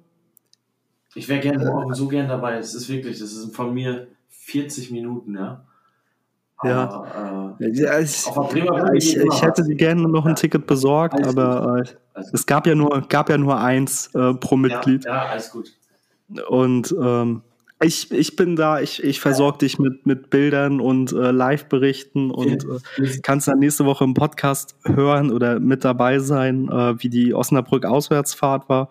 [1.14, 2.58] Ich wäre gerne morgen so gern dabei.
[2.58, 5.64] Es ist wirklich, das ist von mir 40 Minuten, ja.
[6.64, 6.90] Ja.
[6.90, 8.28] Aber, äh, ja, ich,
[8.94, 10.36] ich, ich hätte gerne noch ein Ja.
[10.36, 11.84] Ticket besorgt, Alles aber
[12.16, 15.06] äh, es gab ja nur gab ja nur eins äh, pro Mitglied.
[15.06, 15.72] Ja, ja, alles gut.
[16.48, 17.42] Und ähm,
[17.84, 22.64] ich, ich bin da, ich, ich versorge dich mit, mit Bildern und äh, Live-Berichten und
[22.64, 27.34] äh, kannst dann nächste Woche im Podcast hören oder mit dabei sein, äh, wie die
[27.34, 28.90] Osnabrück-Auswärtsfahrt war.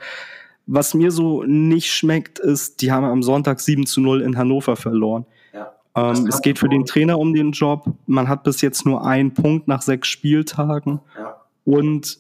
[0.67, 4.77] Was mir so nicht schmeckt, ist, die haben am Sonntag 7 zu 0 in Hannover
[4.77, 5.27] verloren.
[5.53, 5.73] Ja.
[5.97, 7.93] Ähm, es geht für den Trainer um den Job.
[8.07, 11.01] Man hat bis jetzt nur einen Punkt nach sechs Spieltagen.
[11.19, 11.41] Ja.
[11.65, 12.19] Und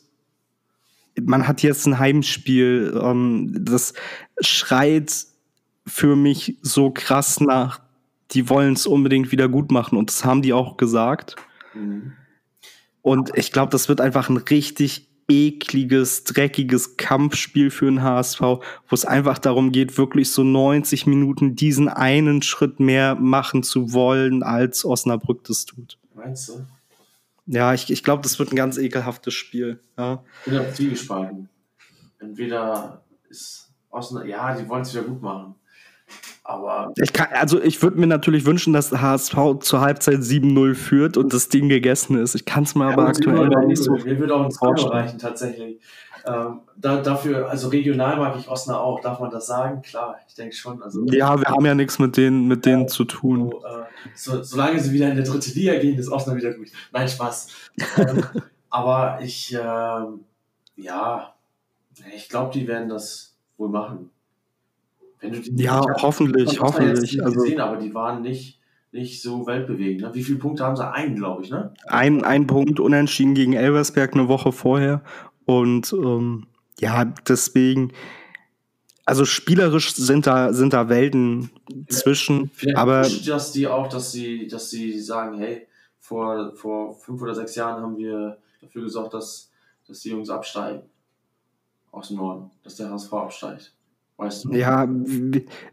[1.20, 2.98] man hat jetzt ein Heimspiel.
[3.00, 3.94] Ähm, das
[4.40, 5.26] schreit
[5.86, 7.80] für mich so krass nach,
[8.32, 9.96] die wollen es unbedingt wieder gut machen.
[9.96, 11.36] Und das haben die auch gesagt.
[11.74, 12.12] Mhm.
[13.02, 18.60] Und ich glaube, das wird einfach ein richtig ekliges, dreckiges Kampfspiel für den HSV, wo
[18.90, 24.42] es einfach darum geht, wirklich so 90 Minuten diesen einen Schritt mehr machen zu wollen,
[24.42, 25.98] als Osnabrück das tut.
[26.14, 26.66] Meinst du?
[27.46, 29.80] Ja, ich, ich glaube, das wird ein ganz ekelhaftes Spiel.
[29.96, 30.22] Ja.
[30.40, 31.48] Ich bin da zwiegespalten.
[32.18, 35.54] Entweder ist Osnabrück, ja, die wollen es wieder gut machen.
[36.50, 41.16] Aber Ich kann, also ich würde mir natürlich wünschen, dass HSV zur Halbzeit 7-0 führt
[41.16, 42.34] und das Ding gegessen ist.
[42.34, 43.92] Ich kann es mir aber Ja, aktuell mir noch nicht so.
[43.92, 44.92] Mir würde auch ein Zahn vorstellen.
[44.92, 45.80] reichen, tatsächlich.
[46.26, 49.00] Ähm, da, dafür, also regional mag ich Osnabrück auch.
[49.00, 49.80] Darf man das sagen?
[49.82, 50.82] Klar, ich denke schon.
[50.82, 53.50] Also, Ja, wir haben ja nichts mit denen, mit denen zu tun.
[53.52, 53.84] So, äh,
[54.16, 56.68] so, solange sie wieder in der dritte Liga gehen, ist Osnabrück wieder gut.
[56.92, 57.48] Nein, Spaß.
[57.96, 58.24] ähm,
[58.70, 60.24] aber ich, ähm,
[60.74, 61.32] ja,
[62.14, 64.10] ich glaube, die werden das wohl machen.
[65.22, 67.12] Ja, ich hab- hoffentlich, ich hab hoffentlich.
[67.12, 68.60] nicht Also gesehen, aber die waren nicht,
[68.92, 70.02] nicht so weltbewegend.
[70.02, 70.10] Ne?
[70.14, 70.90] Wie viele Punkte haben sie?
[70.90, 71.74] Einen, glaube ich, ne?
[71.86, 75.02] ein, ein Punkt unentschieden gegen Elversberg eine Woche vorher.
[75.44, 76.46] Und ähm,
[76.78, 77.92] ja, deswegen,
[79.04, 81.50] also spielerisch sind da, sind da Welten
[81.88, 85.66] zwischen, Vielleicht aber pusht das die auch, dass sie, dass sie sagen, hey,
[85.98, 89.50] vor, vor fünf oder sechs Jahren haben wir dafür gesorgt, dass,
[89.86, 90.82] dass die Jungs absteigen.
[91.92, 92.50] Aus dem Norden.
[92.62, 93.72] Dass der HSV absteigt.
[94.20, 94.52] Weißt du?
[94.52, 94.88] ja,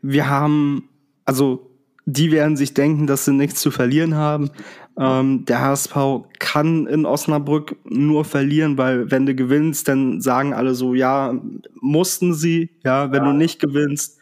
[0.02, 0.90] wir, haben,
[1.26, 1.70] also
[2.06, 4.50] die werden sich denken, dass sie nichts zu verlieren haben.
[4.98, 5.96] Ähm, der HSV
[6.40, 11.36] kann in Osnabrück nur verlieren, weil wenn du gewinnst, dann sagen alle so, ja,
[11.82, 13.32] mussten sie, ja, wenn Ja.
[13.32, 14.18] du nicht gewinnst,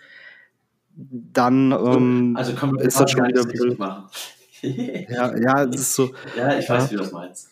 [0.98, 3.46] dann ähm, also können wir ist das schon wieder
[3.78, 4.06] machen.
[4.62, 6.10] ja, ja, es ist so.
[6.38, 6.92] ja, ich weiß, Ja.
[6.92, 7.50] wie du das meinst.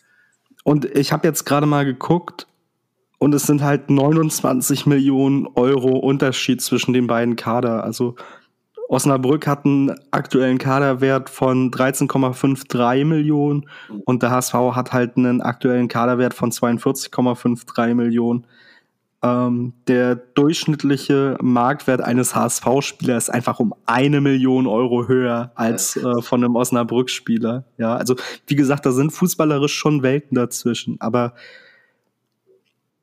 [0.64, 2.46] Und ich habe jetzt gerade mal geguckt
[3.24, 7.82] und es sind halt 29 Millionen Euro Unterschied zwischen den beiden Kader.
[7.82, 8.16] Also
[8.90, 13.64] Osnabrück hat einen aktuellen Kaderwert von 13,53 Millionen
[14.04, 18.46] und der HSV hat halt einen aktuellen Kaderwert von 42,53 Millionen.
[19.22, 26.20] ähm, der durchschnittliche Marktwert eines HSV-Spielers ist einfach um eine Million Euro höher als äh,
[26.20, 27.64] von einem Osnabrück-Spieler.
[27.78, 31.32] Ja, also wie gesagt, da sind fußballerisch schon Welten dazwischen, aber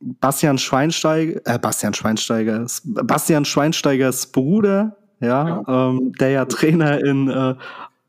[0.01, 5.89] Bastian Schweinsteiger, äh, Bastian Schweinsteiger, Bastian Schweinsteigers Bruder, ja, ja.
[5.89, 7.55] Ähm, der ja Trainer in äh,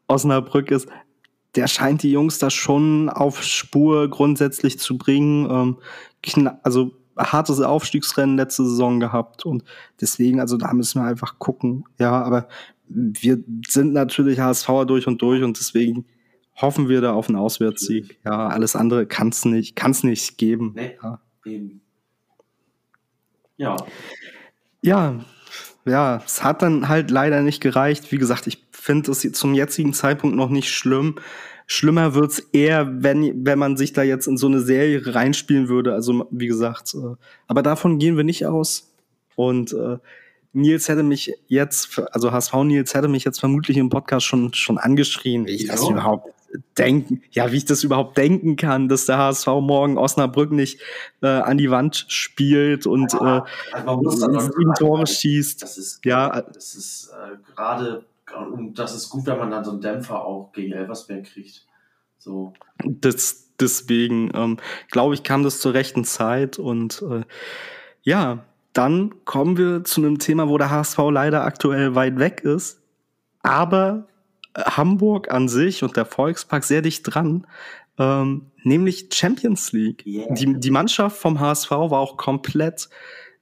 [0.09, 0.89] Osnabrück ist,
[1.55, 5.49] der scheint die Jungs da schon auf Spur grundsätzlich zu bringen.
[5.51, 9.65] Ähm, also hartes Aufstiegsrennen letzte Saison gehabt und
[10.01, 11.85] deswegen, also da müssen wir einfach gucken.
[11.99, 12.49] Ja, aber
[12.89, 16.07] wir sind natürlich HSVer durch und durch und deswegen
[16.55, 18.19] hoffen wir da auf einen Auswärtssieg.
[18.25, 20.73] Ja, alles andere kann es nicht, kann's nicht geben.
[20.75, 21.21] Nee, ja.
[21.45, 21.82] eben.
[23.63, 23.77] Ja.
[24.83, 25.25] Ja,
[25.85, 28.11] ja, es hat dann halt leider nicht gereicht.
[28.11, 31.17] Wie gesagt, ich finde es zum jetzigen Zeitpunkt noch nicht schlimm.
[31.69, 35.95] Schlimmer wird's eher, wenn, wenn man sich da jetzt in so eine Serie reinspielen würde.
[35.95, 37.15] Also, wie gesagt, äh,
[37.47, 38.93] aber davon gehen wir nicht aus.
[39.37, 39.99] Und äh,
[40.53, 44.77] Nils hätte mich jetzt, also HSV Nils hätte mich jetzt vermutlich im Podcast schon, schon
[44.77, 46.33] angeschrien, wie ich das überhaupt
[46.77, 50.81] denken, ja, wie ich das überhaupt denken kann, dass der HSV morgen Osnabrück nicht
[51.23, 55.63] äh, an die Wand spielt und ja, äh, also sieben Tore schießt.
[55.63, 58.05] Das ist, ja, das ist äh, gerade
[58.53, 61.67] und das ist gut, wenn man dann so einen Dämpfer auch gegen Elversberg kriegt.
[62.19, 62.53] So.
[62.85, 64.59] Das, deswegen ähm,
[64.91, 67.23] glaube ich, kam das zur rechten Zeit und äh,
[68.03, 72.81] ja, dann kommen wir zu einem Thema, wo der HSV leider aktuell weit weg ist,
[73.43, 74.07] aber
[74.57, 77.47] Hamburg an sich und der Volkspark sehr dicht dran,
[77.99, 80.05] ähm, nämlich Champions League.
[80.07, 80.33] Yeah.
[80.35, 82.89] Die, die Mannschaft vom HSV war auch komplett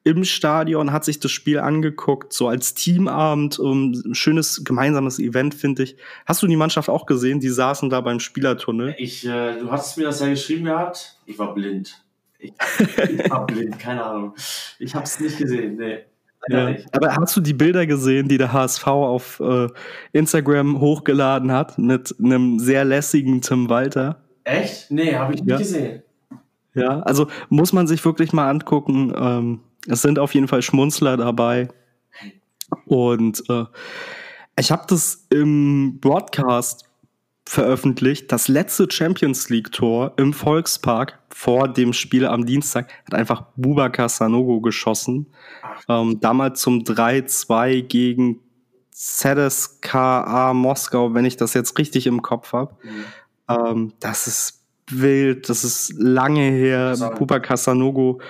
[0.02, 5.54] im Stadion, hat sich das Spiel angeguckt, so als Teamabend, um, ein schönes gemeinsames Event,
[5.54, 5.96] finde ich.
[6.24, 7.40] Hast du die Mannschaft auch gesehen?
[7.40, 8.94] Die saßen da beim Spielertunnel.
[8.98, 11.18] Ich, äh, du hast mir das ja geschrieben gehabt.
[11.26, 12.02] Ich war blind.
[12.38, 14.34] Ich, ich war blind, keine Ahnung.
[14.78, 15.98] Ich habe es nicht gesehen, nee.
[16.48, 16.74] Ja.
[16.92, 19.68] Aber hast du die Bilder gesehen, die der HSV auf äh,
[20.12, 24.22] Instagram hochgeladen hat mit einem sehr lässigen Tim Walter?
[24.44, 24.90] Echt?
[24.90, 25.58] Nee, habe ich nicht ja.
[25.58, 26.02] gesehen.
[26.74, 29.12] Ja, also muss man sich wirklich mal angucken.
[29.16, 31.68] Ähm, es sind auf jeden Fall Schmunzler dabei.
[32.86, 33.64] Und äh,
[34.58, 36.89] ich habe das im Broadcast
[37.46, 38.30] veröffentlicht.
[38.30, 44.60] Das letzte Champions League-Tor im Volkspark vor dem Spiel am Dienstag hat einfach Bubakar Sanogo
[44.60, 45.26] geschossen.
[45.88, 48.40] Ähm, damals zum 3-2 gegen
[48.92, 52.76] ZSKA Moskau, wenn ich das jetzt richtig im Kopf habe.
[52.82, 53.04] Mhm.
[53.48, 57.14] Ähm, das ist wild, das ist lange her.
[57.18, 58.20] Bubakar Sanogo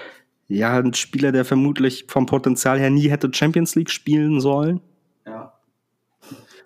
[0.51, 4.81] ja, ein Spieler, der vermutlich vom Potenzial her nie hätte Champions League spielen sollen.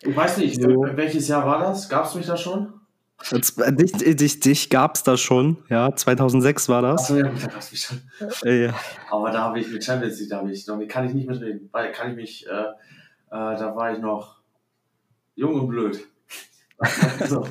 [0.05, 0.69] Ich weiß nicht, so.
[0.69, 1.88] welches Jahr war das?
[1.88, 2.75] Gab es mich da schon?
[3.31, 7.03] Äh, dich, dich, dich gab es da schon, ja, 2006 war das.
[7.03, 8.03] Achso, ja, da gab es mich schon.
[8.45, 8.75] Äh, ja.
[9.11, 11.69] Aber da habe ich mit Champions League, da habe ich, damit kann ich nicht mitreden,
[11.73, 12.67] weil kann ich mich, äh, äh,
[13.31, 14.40] da war ich noch
[15.37, 16.07] jung und blöd.
[17.21, 17.49] also,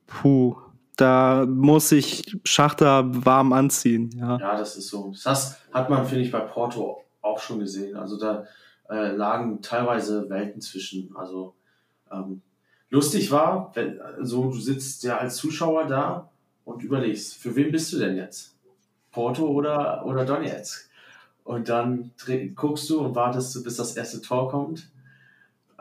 [0.07, 0.57] Puh,
[0.97, 4.11] da muss ich Schachter warm anziehen.
[4.19, 5.13] Ja, ja das ist so.
[5.23, 7.97] Das hat man, finde ich, bei Porto auch schon gesehen.
[7.97, 8.47] Also da
[8.89, 11.15] äh, lagen teilweise Welten zwischen.
[11.17, 11.55] Also
[12.11, 12.43] ähm,
[12.91, 16.31] lustig war, wenn so du sitzt ja als Zuschauer da
[16.65, 18.57] und überlegst, für wen bist du denn jetzt?
[19.11, 20.91] Porto oder, oder Donetsk?
[21.45, 22.11] Und dann
[22.55, 24.91] guckst du und wartest du, bis das erste Tor kommt.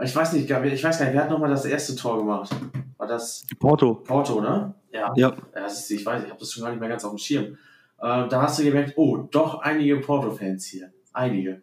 [0.02, 2.52] Ich weiß nicht, ich weiß gar nicht, wer hat nochmal das erste Tor gemacht?
[2.98, 3.96] War das Porto?
[3.96, 4.74] Porto, ne?
[4.92, 5.12] Ja.
[5.16, 5.36] Ja.
[5.56, 7.58] ja ist, ich weiß, ich habe das schon gar nicht mehr ganz auf dem Schirm.
[7.98, 10.92] Äh, da hast du gemerkt, oh, doch einige Porto-Fans hier.
[11.14, 11.62] Einige.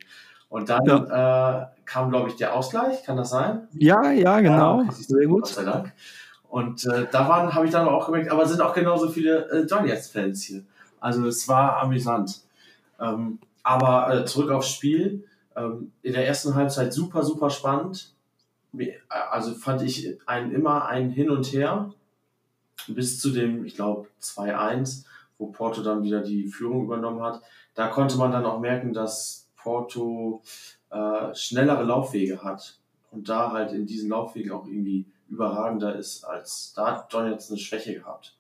[0.53, 1.63] Und dann ja.
[1.63, 3.69] äh, kam, glaube ich, der Ausgleich, kann das sein?
[3.73, 4.83] Ja, ja, genau.
[4.83, 5.45] Ja, Sehr gut.
[5.45, 5.95] Gott sei Dank.
[6.51, 9.67] Und äh, da waren, habe ich dann auch gemerkt, aber sind auch genauso viele äh,
[9.67, 10.63] Donetsk-Fans hier.
[11.01, 12.43] Also es war amüsant.
[13.01, 15.25] Ähm, aber äh, zurück aufs Spiel.
[15.57, 18.13] Ähm, in der ersten Halbzeit super, super spannend.
[19.09, 21.95] Also fand ich ein, immer ein Hin und Her
[22.89, 25.07] bis zu dem, ich glaube, 2-1,
[25.39, 27.41] wo Porto dann wieder die Führung übernommen hat.
[27.75, 30.43] Da konnte man dann auch merken, dass Porto
[30.91, 32.79] äh, schnellere Laufwege hat
[33.11, 37.51] und da halt in diesen Laufwegen auch irgendwie überragender ist, als da hat John jetzt
[37.51, 38.37] eine Schwäche gehabt.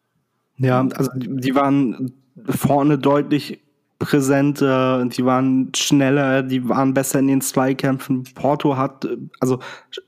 [0.58, 2.12] Ja, also die waren
[2.46, 3.60] vorne deutlich
[3.98, 8.24] präsenter, die waren schneller, die waren besser in den Zweikämpfen.
[8.34, 9.08] Porto hat,
[9.40, 9.60] also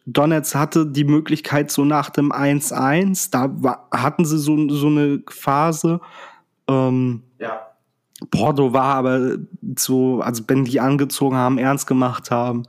[0.04, 6.00] Donetsk hatte die Möglichkeit so nach dem 1-1, da hatten sie so, so eine Phase.
[6.68, 7.22] Ähm.
[8.30, 9.36] Porto war aber
[9.78, 12.64] so, also wenn die angezogen haben, ernst gemacht haben.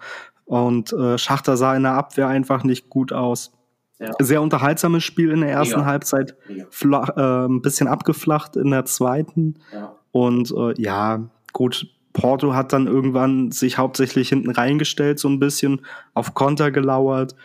[0.46, 3.52] Und äh, Schachter sah in der Abwehr einfach nicht gut aus.
[4.00, 4.12] Ja.
[4.20, 5.86] Sehr unterhaltsames Spiel in der ersten Mega.
[5.86, 6.36] Halbzeit,
[6.70, 9.56] Flach, äh, ein bisschen abgeflacht in der zweiten.
[9.74, 9.96] Ja.
[10.12, 15.86] Und äh, ja, gut, Porto hat dann irgendwann sich hauptsächlich hinten reingestellt, so ein bisschen
[16.14, 17.36] auf Konter gelauert.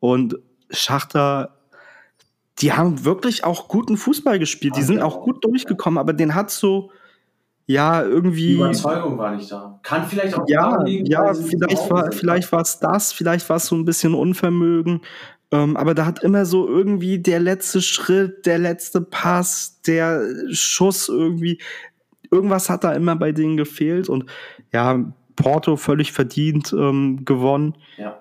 [0.00, 0.38] Und
[0.70, 1.56] Schachter,
[2.58, 4.76] die haben wirklich auch guten Fußball gespielt.
[4.76, 6.90] Die sind auch gut durchgekommen, aber den hat so,
[7.68, 8.48] ja, irgendwie.
[8.48, 9.78] Die Überzeugung war nicht da.
[9.82, 13.66] Kann vielleicht auch ja, liegen, ja, vielleicht war, vielleicht war es das, vielleicht war es
[13.66, 15.02] so ein bisschen Unvermögen.
[15.50, 21.10] Ähm, aber da hat immer so irgendwie der letzte Schritt, der letzte Pass, der Schuss
[21.10, 21.60] irgendwie,
[22.30, 24.24] irgendwas hat da immer bei denen gefehlt und
[24.72, 25.04] ja,
[25.36, 27.74] Porto völlig verdient ähm, gewonnen.
[27.98, 28.18] Ja.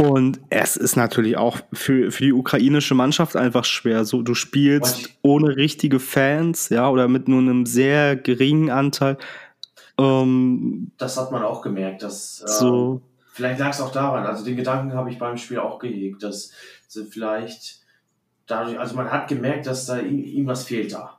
[0.00, 4.06] Und es ist natürlich auch für, für die ukrainische Mannschaft einfach schwer.
[4.06, 9.18] So, du spielst ohne richtige Fans, ja, oder mit nur einem sehr geringen Anteil.
[9.98, 13.02] Ähm, das hat man auch gemerkt, dass äh, so.
[13.34, 14.24] vielleicht lag es auch daran.
[14.24, 16.52] Also den Gedanken habe ich beim Spiel auch gehegt, dass
[16.88, 17.80] sie vielleicht
[18.46, 21.18] dadurch, also man hat gemerkt, dass da ihm, was fehlt da.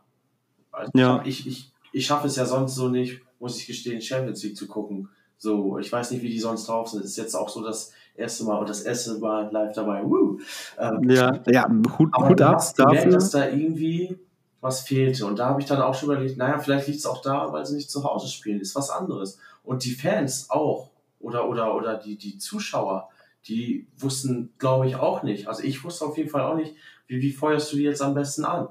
[0.72, 1.22] Also ja.
[1.24, 4.66] Ich, ich, ich schaffe es ja sonst so nicht, muss ich gestehen, Champions League zu
[4.66, 5.10] gucken.
[5.38, 7.02] So, ich weiß nicht, wie die sonst drauf sind.
[7.02, 10.04] Es ist jetzt auch so das erste Mal und das erste Mal live dabei.
[10.04, 10.40] Woo.
[10.78, 12.86] Ähm, ja, ja, Hut, Hut ab dafür.
[12.86, 14.18] Gemerkt, dass da irgendwie
[14.62, 15.26] was fehlte.
[15.26, 17.66] Und da habe ich dann auch schon überlegt, naja, vielleicht liegt es auch da, weil
[17.66, 18.60] sie nicht zu Hause spielen.
[18.60, 19.40] Ist was anderes.
[19.64, 20.90] Und die Fans auch.
[21.20, 23.10] Oder, oder, oder die, die Zuschauer,
[23.48, 25.48] die wussten, glaube ich, auch nicht.
[25.48, 26.76] Also ich wusste auf jeden Fall auch nicht,
[27.08, 28.70] wie, wie feuerst du die jetzt am besten an?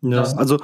[0.00, 0.58] Ja, das, also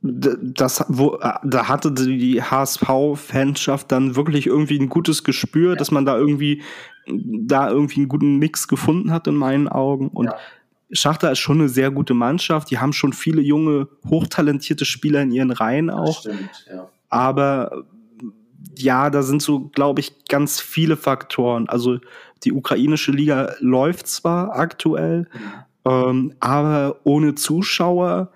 [0.00, 5.76] das, wo, äh, da hatte die HSV-Fanschaft dann wirklich irgendwie ein gutes Gespür, ja.
[5.76, 6.62] dass man da irgendwie,
[7.06, 10.08] da irgendwie einen guten Mix gefunden hat in meinen Augen.
[10.08, 10.36] Und ja.
[10.92, 12.70] Schachter ist schon eine sehr gute Mannschaft.
[12.70, 16.20] Die haben schon viele junge, hochtalentierte Spieler in ihren Reihen auch.
[16.20, 16.88] Stimmt, ja.
[17.10, 17.84] Aber
[18.76, 21.68] ja, da sind so, glaube ich, ganz viele Faktoren.
[21.68, 21.98] Also
[22.44, 25.90] die ukrainische Liga läuft zwar aktuell, mhm.
[25.90, 28.30] ähm, aber ohne Zuschauer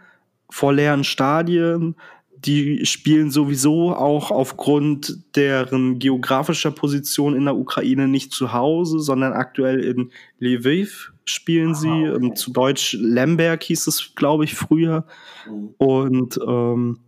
[0.52, 1.96] vor leeren Stadien.
[2.44, 9.32] Die spielen sowieso auch aufgrund deren geografischer Position in der Ukraine nicht zu Hause, sondern
[9.32, 11.88] aktuell in Lviv spielen sie.
[11.88, 12.34] Ah, okay.
[12.34, 15.06] Zu Deutsch Lemberg hieß es, glaube ich, früher.
[15.48, 15.74] Mhm.
[15.78, 16.98] Und ähm,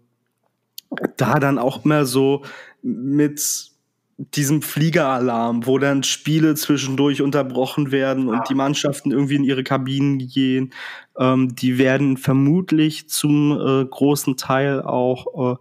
[1.16, 2.42] da dann auch mehr so
[2.82, 3.73] mit
[4.16, 8.44] diesem Fliegeralarm, wo dann Spiele zwischendurch unterbrochen werden und ah.
[8.48, 10.72] die Mannschaften irgendwie in ihre Kabinen gehen.
[11.18, 15.56] Ähm, die werden vermutlich zum äh, großen Teil auch äh,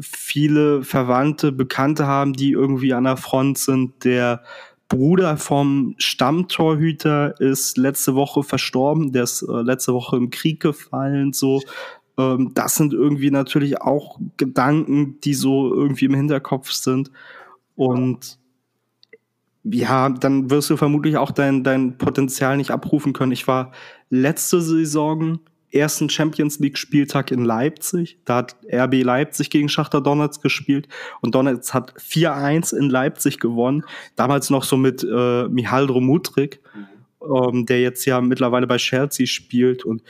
[0.00, 4.04] viele Verwandte, Bekannte haben, die irgendwie an der Front sind.
[4.04, 4.42] Der
[4.88, 11.32] Bruder vom Stammtorhüter ist letzte Woche verstorben, der ist äh, letzte Woche im Krieg gefallen,
[11.32, 11.60] so.
[12.16, 17.10] Ähm, das sind irgendwie natürlich auch Gedanken, die so irgendwie im Hinterkopf sind.
[17.78, 18.40] Und
[19.62, 23.30] ja, dann wirst du vermutlich auch dein, dein Potenzial nicht abrufen können.
[23.30, 23.70] Ich war
[24.10, 25.38] letzte Saison
[25.70, 28.18] ersten Champions League Spieltag in Leipzig.
[28.24, 30.88] Da hat RB Leipzig gegen Schachter Donetsk gespielt
[31.20, 33.84] und Donetsk hat 4-1 in Leipzig gewonnen.
[34.16, 36.60] Damals noch so mit äh, Mihaldro Mutrik.
[37.22, 39.84] ähm, der jetzt ja mittlerweile bei Chelsea spielt.
[39.84, 40.02] Und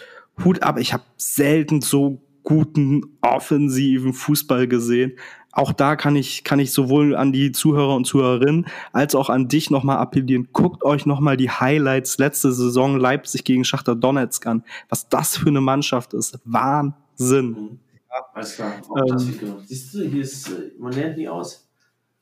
[0.42, 5.12] Hut ab, ich habe selten so guten offensiven Fußball gesehen.
[5.52, 9.48] Auch da kann ich, kann ich sowohl an die Zuhörer und Zuhörerinnen als auch an
[9.48, 10.48] dich nochmal appellieren.
[10.52, 14.62] Guckt euch nochmal die Highlights letzte Saison Leipzig gegen Schachter Donetsk an.
[14.88, 16.38] Was das für eine Mannschaft ist.
[16.44, 17.48] Wahnsinn.
[17.48, 17.78] Mhm.
[18.10, 18.74] Ja, alles klar.
[18.96, 19.18] Ähm,
[19.66, 21.68] Siehst du, hier ist, äh, man lernt nie aus.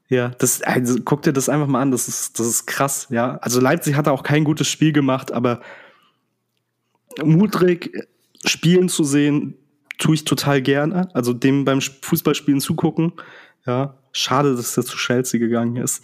[0.08, 3.38] Ja, das, also guck dir das einfach mal an, das ist, das ist krass, ja.
[3.38, 5.60] Also Leipzig hat auch kein gutes Spiel gemacht, aber
[7.24, 8.06] Mudrik
[8.44, 9.54] spielen zu sehen,
[9.98, 11.08] tue ich total gerne.
[11.14, 13.12] Also dem beim Fußballspielen zugucken.
[13.66, 16.02] Ja, schade, dass er zu Chelsea gegangen ist.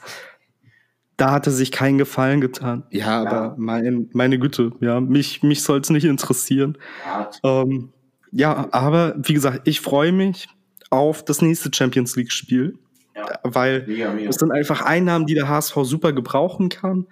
[1.16, 2.84] Da hat er sich keinen Gefallen getan.
[2.90, 3.20] Ja, ja.
[3.22, 6.78] aber mein, meine Güte, ja, mich, mich soll es nicht interessieren.
[7.06, 7.30] Ja.
[7.44, 7.92] Ähm,
[8.32, 10.48] ja, aber wie gesagt, ich freue mich
[10.90, 12.78] auf das nächste Champions League-Spiel.
[13.14, 13.38] Ja.
[13.44, 14.30] Weil mega, mega.
[14.30, 17.06] es sind einfach Einnahmen, die der HSV super gebrauchen kann.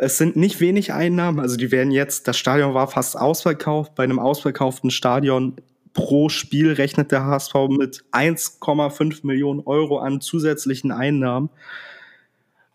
[0.00, 3.94] Es sind nicht wenig Einnahmen, also die werden jetzt, das Stadion war fast ausverkauft.
[3.94, 5.56] Bei einem ausverkauften Stadion
[5.92, 11.50] pro Spiel rechnet der HSV mit 1,5 Millionen Euro an zusätzlichen Einnahmen.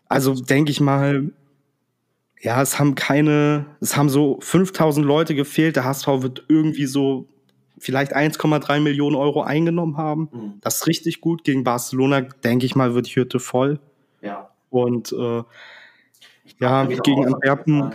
[0.08, 1.30] Also denke ich mal,
[2.40, 5.76] ja, es haben keine, es haben so 5000 Leute gefehlt.
[5.76, 7.26] Der HSV wird irgendwie so
[7.78, 10.28] vielleicht 1,3 Millionen Euro eingenommen haben.
[10.32, 10.52] Mhm.
[10.60, 11.44] Das ist richtig gut.
[11.44, 13.80] Gegen Barcelona, denke ich mal, wird die Hütte voll.
[14.22, 14.50] Ja.
[14.70, 15.42] Und äh,
[16.60, 17.92] ja, gegen Antwerpen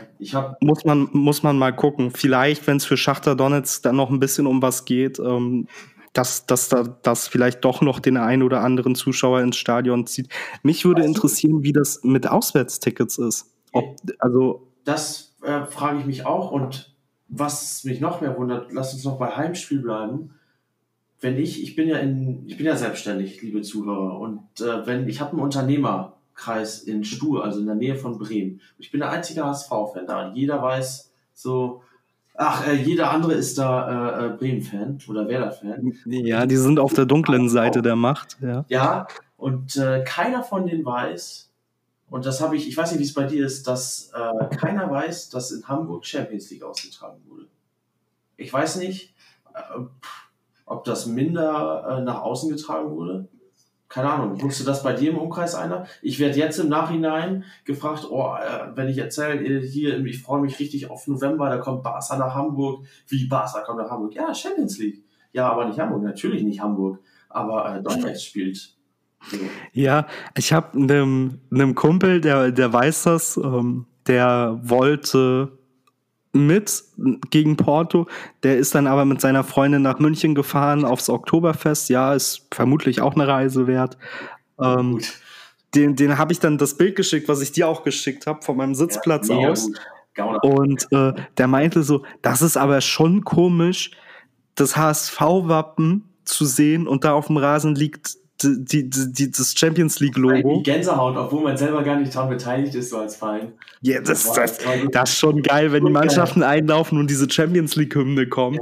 [0.62, 2.12] muss man, muss man mal gucken.
[2.12, 5.68] Vielleicht, wenn es für Schachter Donetsk dann noch ein bisschen um was geht, ähm,
[6.14, 10.30] dass, dass da das vielleicht doch noch den einen oder anderen Zuschauer ins Stadion zieht.
[10.62, 13.52] Mich würde weißt interessieren, wie das mit Auswärtstickets ist.
[13.74, 16.52] Ob, also das äh, frage ich mich auch.
[16.52, 16.96] Und
[17.28, 20.36] was mich noch mehr wundert, lass uns noch bei Heimspiel bleiben.
[21.20, 25.08] Wenn ich, ich bin ja in, ich bin ja selbstständig, liebe Zuhörer, und äh, wenn
[25.08, 28.62] ich habe einen Unternehmer, Kreis in Stur, also in der Nähe von Bremen.
[28.78, 30.34] Ich bin der einzige HSV-Fan da.
[30.34, 31.84] Jeder weiß so,
[32.36, 35.94] ach, äh, jeder andere ist da äh, äh Bremen-Fan oder Werder-Fan.
[36.06, 38.38] Ja, die sind auf der dunklen Seite der Macht.
[38.42, 39.08] Ja, ja
[39.38, 41.50] und äh, keiner von denen weiß,
[42.10, 44.90] und das habe ich, ich weiß nicht, wie es bei dir ist, dass äh, keiner
[44.90, 47.48] weiß, dass in Hamburg Champions League ausgetragen wurde.
[48.38, 49.16] Ich weiß nicht,
[49.54, 49.80] äh,
[50.66, 53.28] ob das minder nach außen getragen wurde
[53.94, 55.86] keine Ahnung, wusste das bei dir im Umkreis einer?
[56.02, 60.42] Ich werde jetzt im Nachhinein gefragt, oh, äh, wenn ich erzähle, äh, hier, ich freue
[60.42, 62.88] mich richtig auf November, da kommt Barca nach Hamburg.
[63.08, 64.16] Wie Barca kommt nach Hamburg?
[64.16, 65.04] Ja, Champions League.
[65.32, 67.02] Ja, aber nicht Hamburg, natürlich nicht Hamburg.
[67.30, 68.76] Aber äh, Donetsk spielt.
[69.74, 75.60] Ja, ich habe einem Kumpel, der, der weiß das, ähm, der wollte
[76.34, 76.84] mit
[77.30, 78.08] gegen Porto.
[78.42, 81.90] Der ist dann aber mit seiner Freundin nach München gefahren aufs Oktoberfest.
[81.90, 83.98] Ja, ist vermutlich auch eine Reise wert.
[84.60, 85.00] Ähm,
[85.76, 88.58] den den habe ich dann das Bild geschickt, was ich dir auch geschickt habe, von
[88.58, 89.70] meinem Sitzplatz ja, aus.
[90.44, 93.92] Und äh, der meinte so, das ist aber schon komisch,
[94.56, 100.00] das HSV-Wappen zu sehen und da auf dem Rasen liegt die, die, die, das Champions
[100.00, 100.58] League Logo.
[100.58, 103.54] Die Gänsehaut, obwohl man selber gar nicht daran beteiligt ist, so als Verein.
[103.82, 104.60] Ja, das, das,
[104.92, 108.60] das, ist schon geil, wenn die Mannschaften einlaufen und diese Champions League Hymne kommt.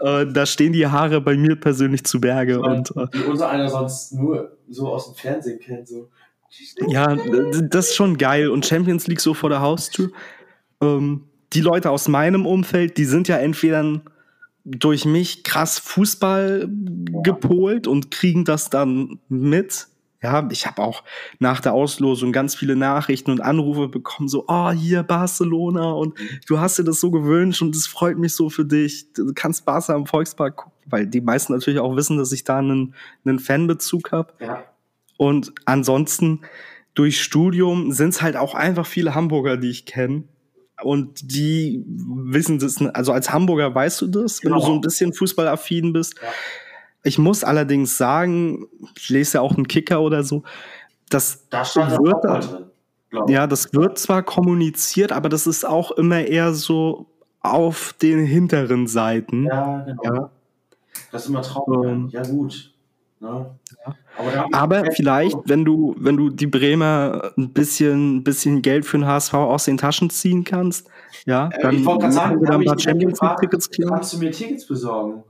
[0.00, 0.22] Ja.
[0.22, 2.60] Äh, da stehen die Haare bei mir persönlich zu Berge.
[2.60, 5.88] Weil, und, äh, wie unser einer sonst nur so aus dem Fernsehen kennt.
[5.88, 6.08] So.
[6.88, 8.48] Ja, das ist schon geil.
[8.48, 10.10] Und Champions League so vor der Haustür.
[10.80, 14.00] Ähm, die Leute aus meinem Umfeld, die sind ja entweder
[14.64, 16.68] durch mich krass Fußball
[17.22, 19.88] gepolt und kriegen das dann mit.
[20.22, 21.02] Ja, ich habe auch
[21.40, 26.60] nach der Auslosung ganz viele Nachrichten und Anrufe bekommen, so, oh, hier Barcelona und du
[26.60, 29.12] hast dir das so gewünscht und es freut mich so für dich.
[29.14, 32.58] Du kannst Barca im Volkspark gucken, weil die meisten natürlich auch wissen, dass ich da
[32.58, 32.94] einen,
[33.24, 34.32] einen Fanbezug habe.
[34.38, 34.62] Ja.
[35.16, 36.42] Und ansonsten
[36.94, 40.24] durch Studium sind es halt auch einfach viele Hamburger, die ich kenne.
[40.82, 44.56] Und die wissen das, also als Hamburger weißt du das, genau.
[44.56, 46.16] wenn du so ein bisschen fußballaffin bist.
[46.20, 46.28] Ja.
[47.04, 48.66] Ich muss allerdings sagen,
[48.96, 50.44] ich lese ja auch einen Kicker oder so,
[51.10, 56.54] das da wird, drin, ja, das wird zwar kommuniziert, aber das ist auch immer eher
[56.54, 57.06] so
[57.40, 59.44] auf den hinteren Seiten.
[59.46, 60.02] Ja, genau.
[60.04, 60.30] Ja.
[61.10, 61.90] Das ist immer traurig.
[61.90, 62.72] Ähm, ja, gut.
[63.20, 63.54] Ne?
[63.86, 63.94] Ja.
[64.52, 69.34] Aber, vielleicht, wenn du, wenn du die Bremer ein bisschen, bisschen Geld für den HSV
[69.34, 70.88] aus den Taschen ziehen kannst,
[71.24, 73.94] ja, äh, dann ich wollte gerade sagen, ein Champions League Tickets klar.
[73.94, 75.22] Kannst du mir Tickets besorgen?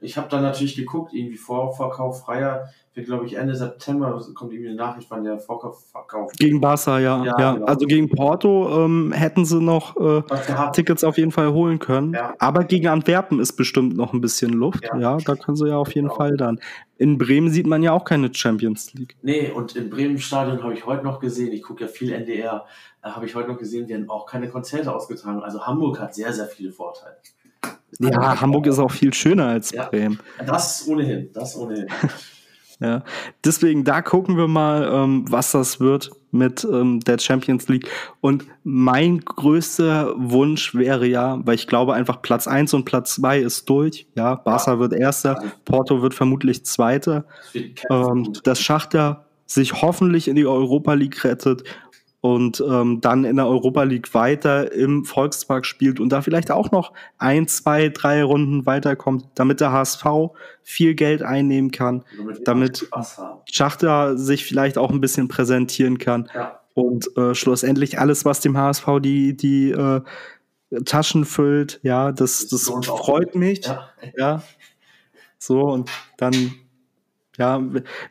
[0.00, 2.70] Ich habe dann natürlich geguckt, irgendwie Vorverkauf freier.
[2.92, 6.38] Für, glaube ich, Ende September kommt irgendwie eine Nachricht, wann der verkauft.
[6.38, 7.24] Gegen Barca, ja.
[7.24, 7.52] Ja, ja.
[7.54, 7.66] genau.
[7.66, 10.22] Also gegen Porto ähm, hätten sie noch äh.
[10.72, 12.14] Tickets auf jeden Fall holen können.
[12.14, 12.34] Ja.
[12.40, 14.84] Aber gegen Antwerpen ist bestimmt noch ein bisschen Luft.
[14.84, 14.98] Ja.
[14.98, 16.16] Ja, da können sie ja auf jeden Genau.
[16.16, 16.58] Fall dann.
[16.98, 19.16] In Bremen sieht man ja auch keine Champions League.
[19.22, 22.64] Nee, und im Bremen-Stadion habe ich heute noch gesehen, ich gucke ja viel NDR,
[23.02, 25.42] äh, habe ich heute noch gesehen, werden auch keine Konzerte ausgetragen.
[25.42, 27.16] Also Hamburg hat sehr, sehr viele Vorteile.
[27.98, 29.72] Ja, Hamburg ist auch viel schöner als.
[29.72, 30.18] Bremen.
[30.44, 31.86] Das ohnehin, das ohnehin.
[32.80, 33.04] Ja.
[33.44, 37.88] Deswegen, da gucken wir mal, ähm, was das wird mit ähm, der Champions League.
[38.20, 43.38] Und mein größter Wunsch wäre ja, weil ich glaube einfach Platz eins und Platz zwei
[43.38, 44.06] ist durch.
[44.14, 47.24] Ja, Barca wird Erster, Porto wird vermutlich Zweiter.
[47.52, 51.64] Das ähm, dass Schachter sich hoffentlich in die Europa League rettet
[52.20, 56.70] und ähm, dann in der Europa League weiter im Volkspark spielt und da vielleicht auch
[56.70, 60.04] noch ein, zwei, drei Runden weiterkommt, damit der HSV
[60.62, 62.04] viel Geld einnehmen kann,
[62.44, 63.44] damit damit-.
[63.50, 68.56] Schachter sich vielleicht auch ein bisschen präsentieren kann Ja, und äh, schlussendlich alles, was dem
[68.56, 70.02] HSV die, die äh,
[70.84, 73.88] Taschen füllt, ja, das, Das freut mich ja.
[74.16, 74.42] ja.
[75.38, 76.54] So, und dann,
[77.40, 77.58] ja,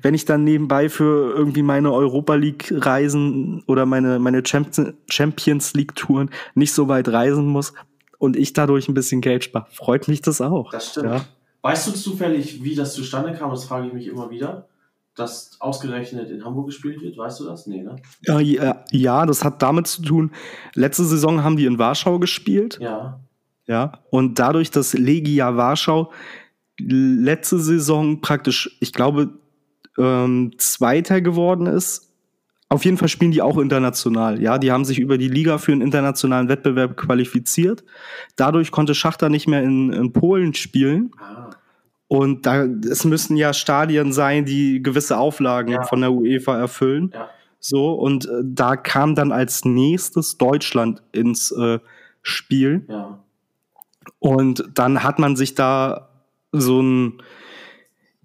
[0.01, 5.93] wenn ich dann nebenbei für irgendwie meine Europa League Reisen oder meine, meine Champions League
[5.93, 7.73] Touren nicht so weit reisen muss
[8.17, 10.71] und ich dadurch ein bisschen Geld spare, freut mich das auch.
[10.71, 11.05] Das stimmt.
[11.05, 11.21] Ja.
[11.61, 13.51] Weißt du zufällig, wie das zustande kam?
[13.51, 14.67] Das frage ich mich immer wieder.
[15.15, 17.67] Dass ausgerechnet in Hamburg gespielt wird, weißt du das?
[17.67, 17.97] Nee, ne?
[18.21, 20.31] Ja, ja, ja, das hat damit zu tun,
[20.73, 22.79] letzte Saison haben die in Warschau gespielt.
[22.81, 23.19] Ja.
[23.67, 26.11] Ja, und dadurch, dass Legia Warschau
[26.79, 29.29] letzte Saison praktisch, ich glaube,
[29.97, 32.07] ähm, Zweiter geworden ist.
[32.71, 34.39] Auf jeden Fall spielen die auch international.
[34.41, 37.83] Ja, die haben sich über die Liga für einen internationalen Wettbewerb qualifiziert.
[38.35, 41.11] Dadurch konnte Schachter nicht mehr in, in Polen spielen.
[41.19, 41.49] Ah,
[42.07, 45.83] Und da, es müssen ja Stadien sein, die gewisse Auflagen Ja.
[45.83, 47.11] von der UEFA erfüllen.
[47.13, 47.29] ja.
[47.61, 51.79] So, und äh, da kam dann als nächstes Deutschland ins äh,
[52.21, 52.85] Spiel.
[52.87, 53.19] Ja.
[54.19, 56.08] Und dann hat man sich da
[56.51, 57.21] so einen,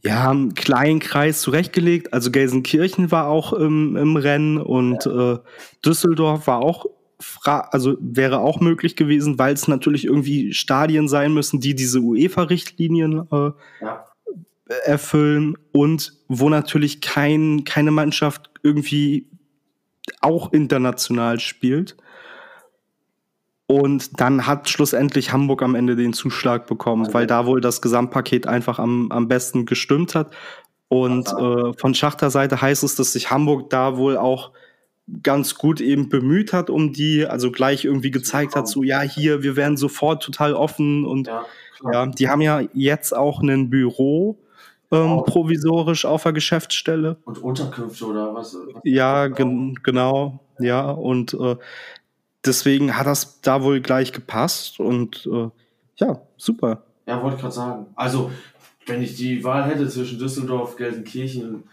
[0.02, 2.12] ja, einen kleinen Kreis zurechtgelegt.
[2.12, 5.38] Also Gelsenkirchen war auch im, im Rennen und äh,
[5.84, 6.86] Düsseldorf war auch,
[7.20, 12.00] fra also wäre auch möglich gewesen, weil es natürlich irgendwie Stadien sein müssen, die diese
[12.00, 13.50] UEFA-Richtlinien äh,
[13.80, 14.04] Ja.
[14.84, 19.28] erfüllen und wo natürlich kein, keine Mannschaft irgendwie
[20.20, 21.96] auch international spielt.
[23.66, 28.46] Und dann hat schlussendlich Hamburg am Ende den Zuschlag bekommen, weil da wohl das Gesamtpaket
[28.46, 30.34] einfach am, am besten gestimmt hat.
[30.88, 34.52] Und äh, von Schachter Seite heißt es, dass sich Hamburg da wohl auch
[35.22, 39.42] ganz gut eben bemüht hat um die, also gleich irgendwie gezeigt hat, so ja, hier,
[39.42, 41.44] wir werden sofort total offen und Ja.
[41.92, 44.38] Ja, die haben ja jetzt auch ein Büro
[44.90, 47.16] ähm, provisorisch auf der Geschäftsstelle.
[47.24, 48.54] Und Unterkünfte oder was?
[48.54, 51.56] was Ja, gen genau, ja, und äh,
[52.46, 55.48] deswegen hat das da wohl gleich gepasst und äh,
[55.96, 56.82] ja, super.
[57.06, 57.86] Ja, wollte ich gerade sagen.
[57.94, 58.30] Also,
[58.86, 61.64] wenn ich die Wahl hätte zwischen Düsseldorf, Gelsenkirchen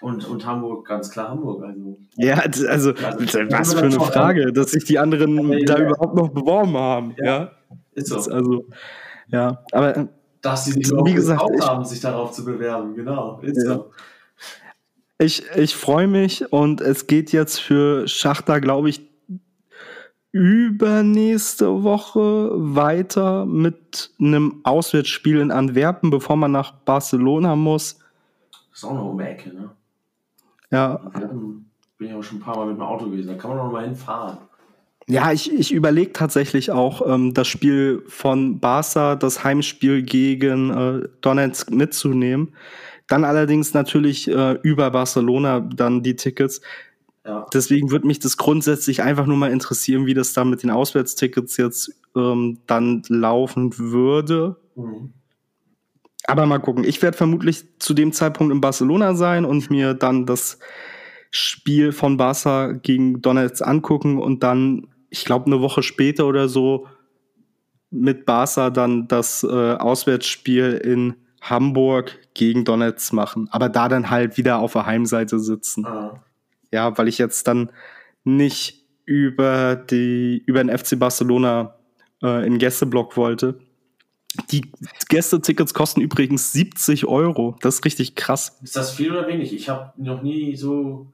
[0.00, 1.64] und, und Hamburg, ganz klar Hamburg.
[1.64, 5.88] Also, Ja, d- also, was für eine Frage, dass sich die anderen Ja, da ja.
[5.88, 7.52] überhaupt noch beworben haben, ja.
[7.92, 8.30] ist Das, so.
[8.32, 8.64] also,
[9.28, 10.06] ja, aber äh,
[10.42, 12.94] Dass sie sich Wie gesagt, ich- haben, sich darauf zu bewerben.
[12.94, 13.40] Genau.
[13.42, 13.74] Ist Ja.
[13.74, 13.90] so.
[15.18, 19.00] Ich, ich freue mich und es geht jetzt für Schachter, glaube ich,
[20.34, 28.00] übernächste Woche weiter mit einem Auswärtsspiel in Antwerpen, bevor man nach Barcelona muss.
[28.72, 29.70] Ist auch noch um die Ecke, ne?
[30.72, 33.28] Ja, Antwerpen bin ich auch schon ein paar Mal mit dem Auto gewesen.
[33.28, 34.38] Da kann man noch mal hinfahren.
[35.06, 41.08] ja ich, ich überlege tatsächlich auch, ähm, das Spiel von Barca, das Heimspiel gegen äh,
[41.20, 42.54] Donetsk mitzunehmen.
[43.06, 46.60] Dann allerdings natürlich äh, über Barcelona dann die Tickets.
[47.24, 47.46] Ja.
[47.52, 51.56] Deswegen würde mich das grundsätzlich einfach nur mal interessieren, wie das da mit den Auswärtstickets
[51.56, 54.56] jetzt ähm, dann laufen würde.
[54.74, 55.14] Mhm.
[56.26, 56.84] Aber mal gucken.
[56.84, 60.58] Ich werde vermutlich zu dem Zeitpunkt in Barcelona sein und mir dann das
[61.30, 66.86] Spiel von Barca gegen Donetsk angucken und dann, ich glaube, eine Woche später oder so
[67.90, 73.48] mit Barca dann das äh, Auswärtsspiel in Hamburg gegen Donetsk machen.
[73.50, 75.84] Aber da dann halt wieder auf der Heimseite sitzen.
[75.84, 76.22] Ah.
[76.74, 77.70] Ja, weil ich jetzt dann
[78.24, 81.76] nicht über die über den FC Barcelona
[82.20, 83.60] äh, in Gästeblock wollte.
[84.50, 84.72] Die
[85.08, 87.56] Gästetickets kosten übrigens 70 Euro.
[87.60, 88.58] Das ist richtig krass.
[88.60, 89.54] Ist das viel oder wenig?
[89.54, 91.12] Ich habe noch nie so.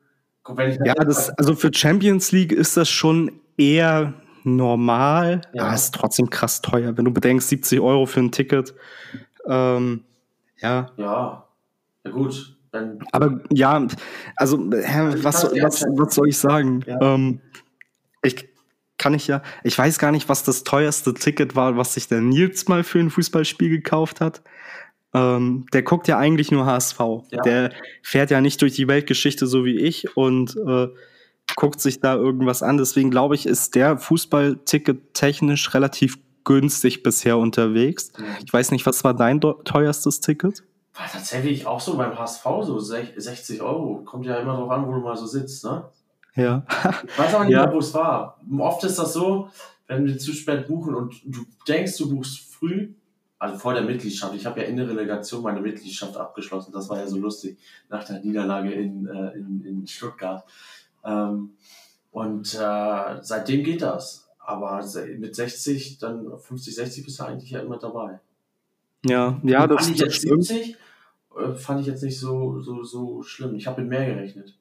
[0.48, 5.42] Ich Ja, das, also für Champions League ist das schon eher normal.
[5.52, 5.66] Ja.
[5.66, 8.74] Ja, ist trotzdem krass teuer, wenn du bedenkst, 70 Euro für ein Ticket.
[9.46, 10.04] Ähm,
[10.62, 10.90] Ja.
[10.96, 11.46] Ja,
[12.04, 12.56] ja gut.
[12.72, 13.86] Dann Aber ja,
[14.36, 16.80] also, hä, Also was, was, was soll ich sagen?
[16.86, 17.00] Ja.
[17.00, 17.40] Ähm,
[18.22, 18.48] ich
[18.98, 22.20] kann ich ja, ich weiß gar nicht, was das teuerste Ticket war, was sich der
[22.20, 24.42] Nils mal für ein Fußballspiel gekauft hat.
[25.14, 26.98] Ähm, der guckt ja eigentlich nur HSV.
[27.30, 27.42] Ja.
[27.42, 30.88] Der fährt ja nicht durch die Weltgeschichte so wie ich und äh,
[31.56, 32.76] guckt sich da irgendwas an.
[32.76, 38.12] Deswegen glaube ich, ist der Fußballticket technisch relativ günstig bisher unterwegs.
[38.44, 40.62] Ich weiß nicht, was war dein teuerstes Ticket?
[41.00, 44.02] War tatsächlich auch so beim HSV so sech- 60 Euro.
[44.04, 45.84] Kommt ja immer drauf an, wo du mal so sitzt, ne?
[46.34, 46.64] Ja.
[47.08, 47.64] Ich weiß aber nicht Ja.
[47.66, 48.38] mehr, wo es war.
[48.58, 49.48] Oft ist das so,
[49.86, 52.92] wenn wir zu spät buchen und du denkst, du buchst früh,
[53.38, 54.34] also vor der Mitgliedschaft.
[54.34, 56.72] Ich habe ja in der Relegation meine Mitgliedschaft abgeschlossen.
[56.72, 60.44] Das war ja so lustig nach der Niederlage in, äh, in, in Stuttgart.
[61.04, 61.54] Ähm,
[62.12, 64.28] und äh, seitdem geht das.
[64.38, 64.84] Aber
[65.18, 68.20] mit 60, dann 50, 60 bist du eigentlich ja immer dabei.
[69.06, 70.44] Ja, ja, das, das stimmt.
[70.44, 70.76] 70, äh,
[71.54, 73.54] fand ich jetzt nicht so, so, so schlimm.
[73.54, 74.56] Ich habe mit mehr gerechnet.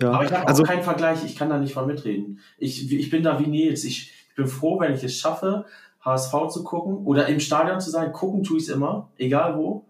[0.00, 0.12] Ja.
[0.12, 2.40] Aber ich habe also, auch keinen Vergleich, ich kann da nicht von mitreden.
[2.56, 3.84] Ich, ich bin da wie Nils.
[3.84, 5.64] Ich, ich bin froh, wenn ich es schaffe,
[6.04, 8.12] HSV zu gucken oder im Stadion zu sein.
[8.12, 9.86] Gucken tue ich es immer, egal wo.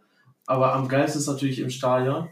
[0.47, 2.29] Aber am geilsten ist natürlich im Stadion.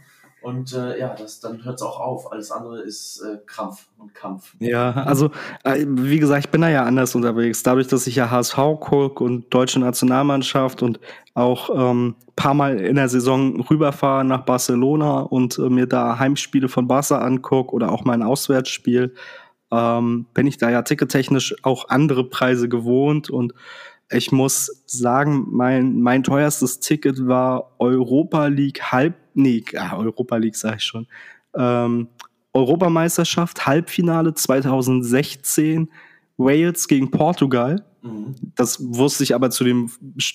[0.46, 2.30] Und äh, ja, das, dann hört es auch auf.
[2.30, 4.54] Alles andere ist äh, Krampf und Kampf.
[4.60, 5.32] Ja, also
[5.64, 7.64] äh, wie gesagt, ich bin da ja anders unterwegs.
[7.64, 11.00] Dadurch, dass ich ja HSV gucke und deutsche Nationalmannschaft und
[11.34, 16.68] auch ähm, paar Mal in der Saison rüberfahre nach Barcelona und äh, mir da Heimspiele
[16.68, 19.16] von Barca angucke oder auch mal ein Auswärtsspiel,
[19.72, 23.52] ähm, bin ich da ja tickettechnisch auch andere Preise gewohnt und
[24.12, 30.56] ich muss sagen, mein, mein teuerstes Ticket war Europa League Halb, nee, ah, Europa League
[30.56, 31.06] sag ich schon,
[31.54, 32.08] ähm,
[32.52, 35.90] Europameisterschaft, Halbfinale 2016,
[36.38, 37.84] Wales gegen Portugal.
[38.02, 38.34] Mhm.
[38.54, 39.90] Das wusste ich aber zu dem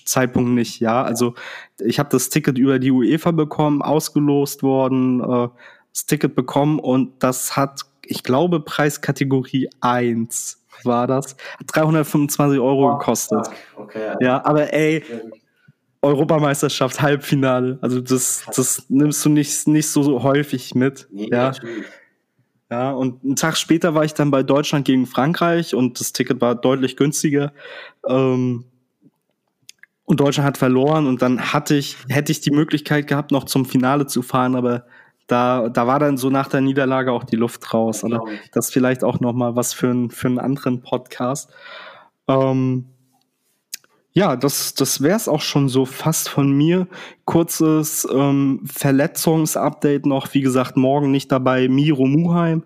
[0.05, 1.03] Zeitpunkt nicht, ja.
[1.03, 1.33] Also
[1.79, 5.49] ich habe das Ticket über die UEFA bekommen, ausgelost worden, äh,
[5.93, 12.97] das Ticket bekommen und das hat, ich glaube, Preiskategorie 1 war das, hat 325 Euro
[12.97, 13.47] gekostet.
[13.47, 14.15] Fuck, Okay.
[14.21, 15.03] Ja, aber ey.
[16.01, 17.77] Europameisterschaft, Halbfinale.
[17.81, 21.07] Also das, das nimmst du nicht, nicht so häufig mit.
[21.11, 21.51] Nee, ja.
[21.51, 21.85] natürlich.
[22.71, 26.39] Ja, und einen Tag später war ich dann bei Deutschland gegen Frankreich und das Ticket
[26.39, 27.51] war deutlich günstiger.
[28.07, 28.63] Ähm,
[30.05, 33.65] und Deutschland hat verloren und dann hatte ich, hätte ich die Möglichkeit gehabt, noch zum
[33.65, 34.85] Finale zu fahren, aber
[35.27, 38.03] da, da war dann so nach der Niederlage auch die Luft raus.
[38.03, 38.51] Aber ich.
[38.51, 41.51] das vielleicht auch noch mal was für, ein, für einen anderen Podcast.
[42.27, 42.87] Ähm,
[44.13, 46.87] ja, das, das wäre es auch schon so fast von mir.
[47.25, 50.33] Kurzes ähm, Verletzungsupdate noch.
[50.33, 52.63] Wie gesagt, morgen nicht dabei Miro Muheim.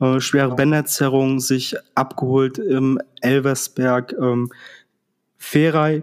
[0.00, 4.14] Äh, schwere Bänderzerrung, sich abgeholt im Elversberg.
[4.18, 4.50] Ähm,
[5.36, 6.02] Feray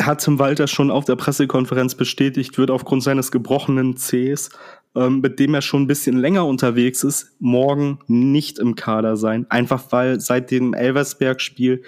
[0.00, 4.50] hat Tim Walter schon auf der Pressekonferenz bestätigt, wird aufgrund seines gebrochenen Cs,
[4.94, 9.46] ähm, mit dem er schon ein bisschen länger unterwegs ist, morgen nicht im Kader sein.
[9.50, 11.82] Einfach weil seit dem Elversberg-Spiel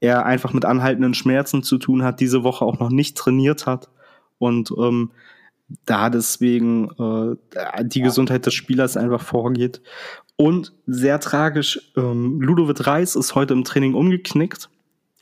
[0.00, 3.88] er einfach mit anhaltenden Schmerzen zu tun hat, diese Woche auch noch nicht trainiert hat
[4.38, 5.10] und ähm,
[5.84, 9.82] da deswegen äh, die Gesundheit des Spielers einfach vorgeht.
[10.36, 14.70] Und sehr tragisch, ähm, Ludovic Reis ist heute im Training umgeknickt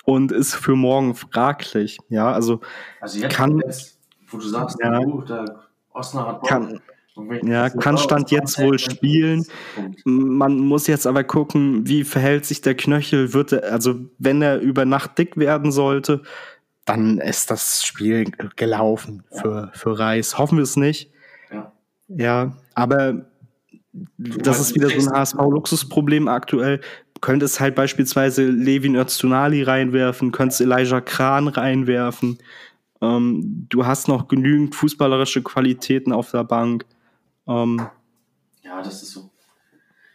[0.04, 1.98] und ist für morgen fraglich.
[2.10, 2.60] Ja, also
[3.00, 3.98] Also jetzt, Kann- jetzt
[4.28, 4.98] wo du sagst, Ja.
[5.00, 5.62] oh, der
[5.92, 6.80] Osnabrück kann,
[7.42, 9.46] ja, kann Stand jetzt wohl spielen.
[10.04, 13.32] Man muss jetzt aber gucken, wie verhält sich der Knöchel.
[13.32, 16.22] Wird er, also wenn er über Nacht dick werden sollte,
[16.84, 20.38] dann ist das Spiel gelaufen für, für Reis.
[20.38, 21.10] Hoffen wir es nicht.
[21.50, 21.72] Ja.
[22.08, 23.26] Ja, aber
[24.18, 26.80] das ist wieder so ein HSV-Luxusproblem aktuell.
[27.20, 32.38] Könnte es halt beispielsweise Levin Öztunali reinwerfen, könntest Elijah Kran reinwerfen.
[33.00, 36.84] Ähm, du hast noch genügend fußballerische Qualitäten auf der Bank.
[37.46, 37.86] Ähm,
[38.62, 39.30] Ja, das ist so.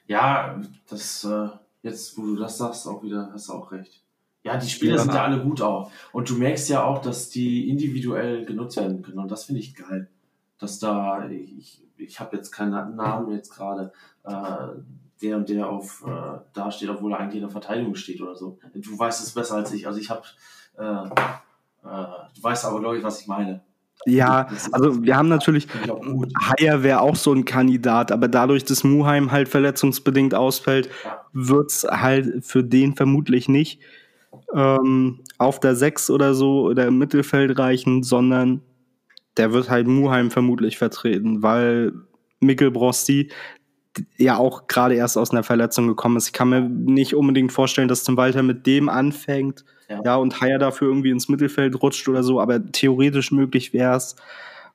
[0.08, 0.60] Ja,
[0.90, 1.48] das, äh,
[1.84, 4.04] jetzt, wo du das sagst, auch wieder, hast du auch recht.
[4.44, 5.92] Ja, die Spieler sind ja alle gut auch.
[6.12, 9.20] Und du merkst ja auch, dass die individuell genutzt werden können.
[9.20, 10.10] Und das finde ich geil.
[10.58, 14.68] Dass da, ich, ich habe jetzt keinen Namen jetzt gerade, äh,
[15.22, 18.36] der und der auf äh, da steht, obwohl er eigentlich in der Verteidigung steht oder
[18.36, 18.58] so.
[18.74, 19.86] Du weißt es besser als ich.
[19.86, 20.24] Also ich habe,
[20.78, 23.64] äh, äh, du weißt aber, glaube ich, was ich meine.
[24.06, 25.68] Ja, also wir haben natürlich.
[26.41, 31.22] Haier wäre auch so ein Kandidat, aber dadurch, dass Muheim halt verletzungsbedingt ausfällt, Ja.
[31.34, 33.80] wird's halt für den vermutlich nicht
[34.56, 38.62] ähm, auf der 6 oder so oder im Mittelfeld reichen, sondern
[39.38, 41.93] der wird halt Muheim vermutlich vertreten, weil
[42.39, 43.32] Mikkel Brosti
[44.18, 46.28] ja auch gerade erst aus einer Verletzung gekommen ist.
[46.28, 50.02] Ich kann mir nicht unbedingt vorstellen, dass Tim Walter mit dem anfängt, Ja.
[50.06, 54.16] ja, und Haier dafür irgendwie ins Mittelfeld rutscht oder so, aber theoretisch möglich wäre es.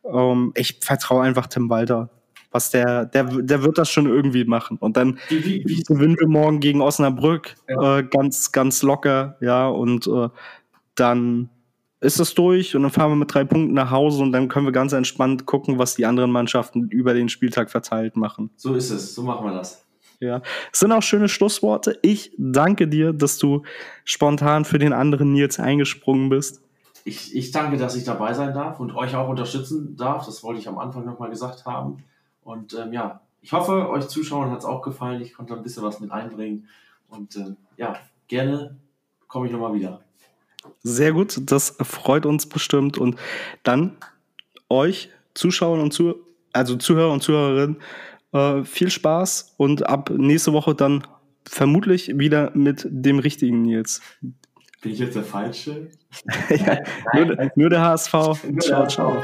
[0.05, 2.11] ähm, ich vertraue einfach Tim Walter.
[2.53, 4.79] Was der, der, der wird das schon irgendwie machen.
[4.81, 5.83] Und dann wie, wie, wie?
[5.83, 7.99] gewinnen wir morgen gegen Osnabrück ja.
[7.99, 10.29] äh, ganz, ganz locker, ja, und äh,
[10.95, 11.51] dann
[12.01, 14.67] ist es durch und dann fahren wir mit drei Punkten nach Hause und dann können
[14.67, 18.51] wir ganz entspannt gucken, was die anderen Mannschaften über den Spieltag verteilt machen.
[18.57, 19.85] So ist es, so machen wir das.
[20.21, 20.41] Ja,
[20.73, 21.99] es sind auch schöne Schlussworte.
[22.03, 23.63] Ich danke dir, dass du
[24.05, 26.63] spontan für den anderen Nils eingesprungen bist.
[27.05, 30.27] Ich, ich danke, dass ich dabei sein darf und euch auch unterstützen darf.
[30.27, 32.03] Das wollte ich am Anfang nochmal gesagt haben.
[32.43, 35.21] Und ähm, ja, ich hoffe, euch Zuschauern hat es auch gefallen.
[35.21, 36.67] Ich konnte ein bisschen was mit einbringen.
[37.09, 38.77] Und ähm, ja, gerne
[39.29, 40.01] komme ich nochmal wieder.
[40.83, 42.99] Sehr gut, das freut uns bestimmt.
[42.99, 43.17] Und
[43.63, 43.97] dann
[44.69, 46.17] euch, Zuschauer und Zuhörer,
[46.53, 47.77] also Zuhörer und Zuhörerinnen,
[48.33, 51.07] äh, viel Spaß und ab nächste Woche dann
[51.45, 54.01] vermutlich wieder mit dem richtigen Nils.
[54.81, 55.91] Bin ich jetzt der Falsche?
[56.51, 56.79] ja,
[57.15, 58.13] nur, nur, der HSV.
[58.61, 59.23] Ciao, ciao.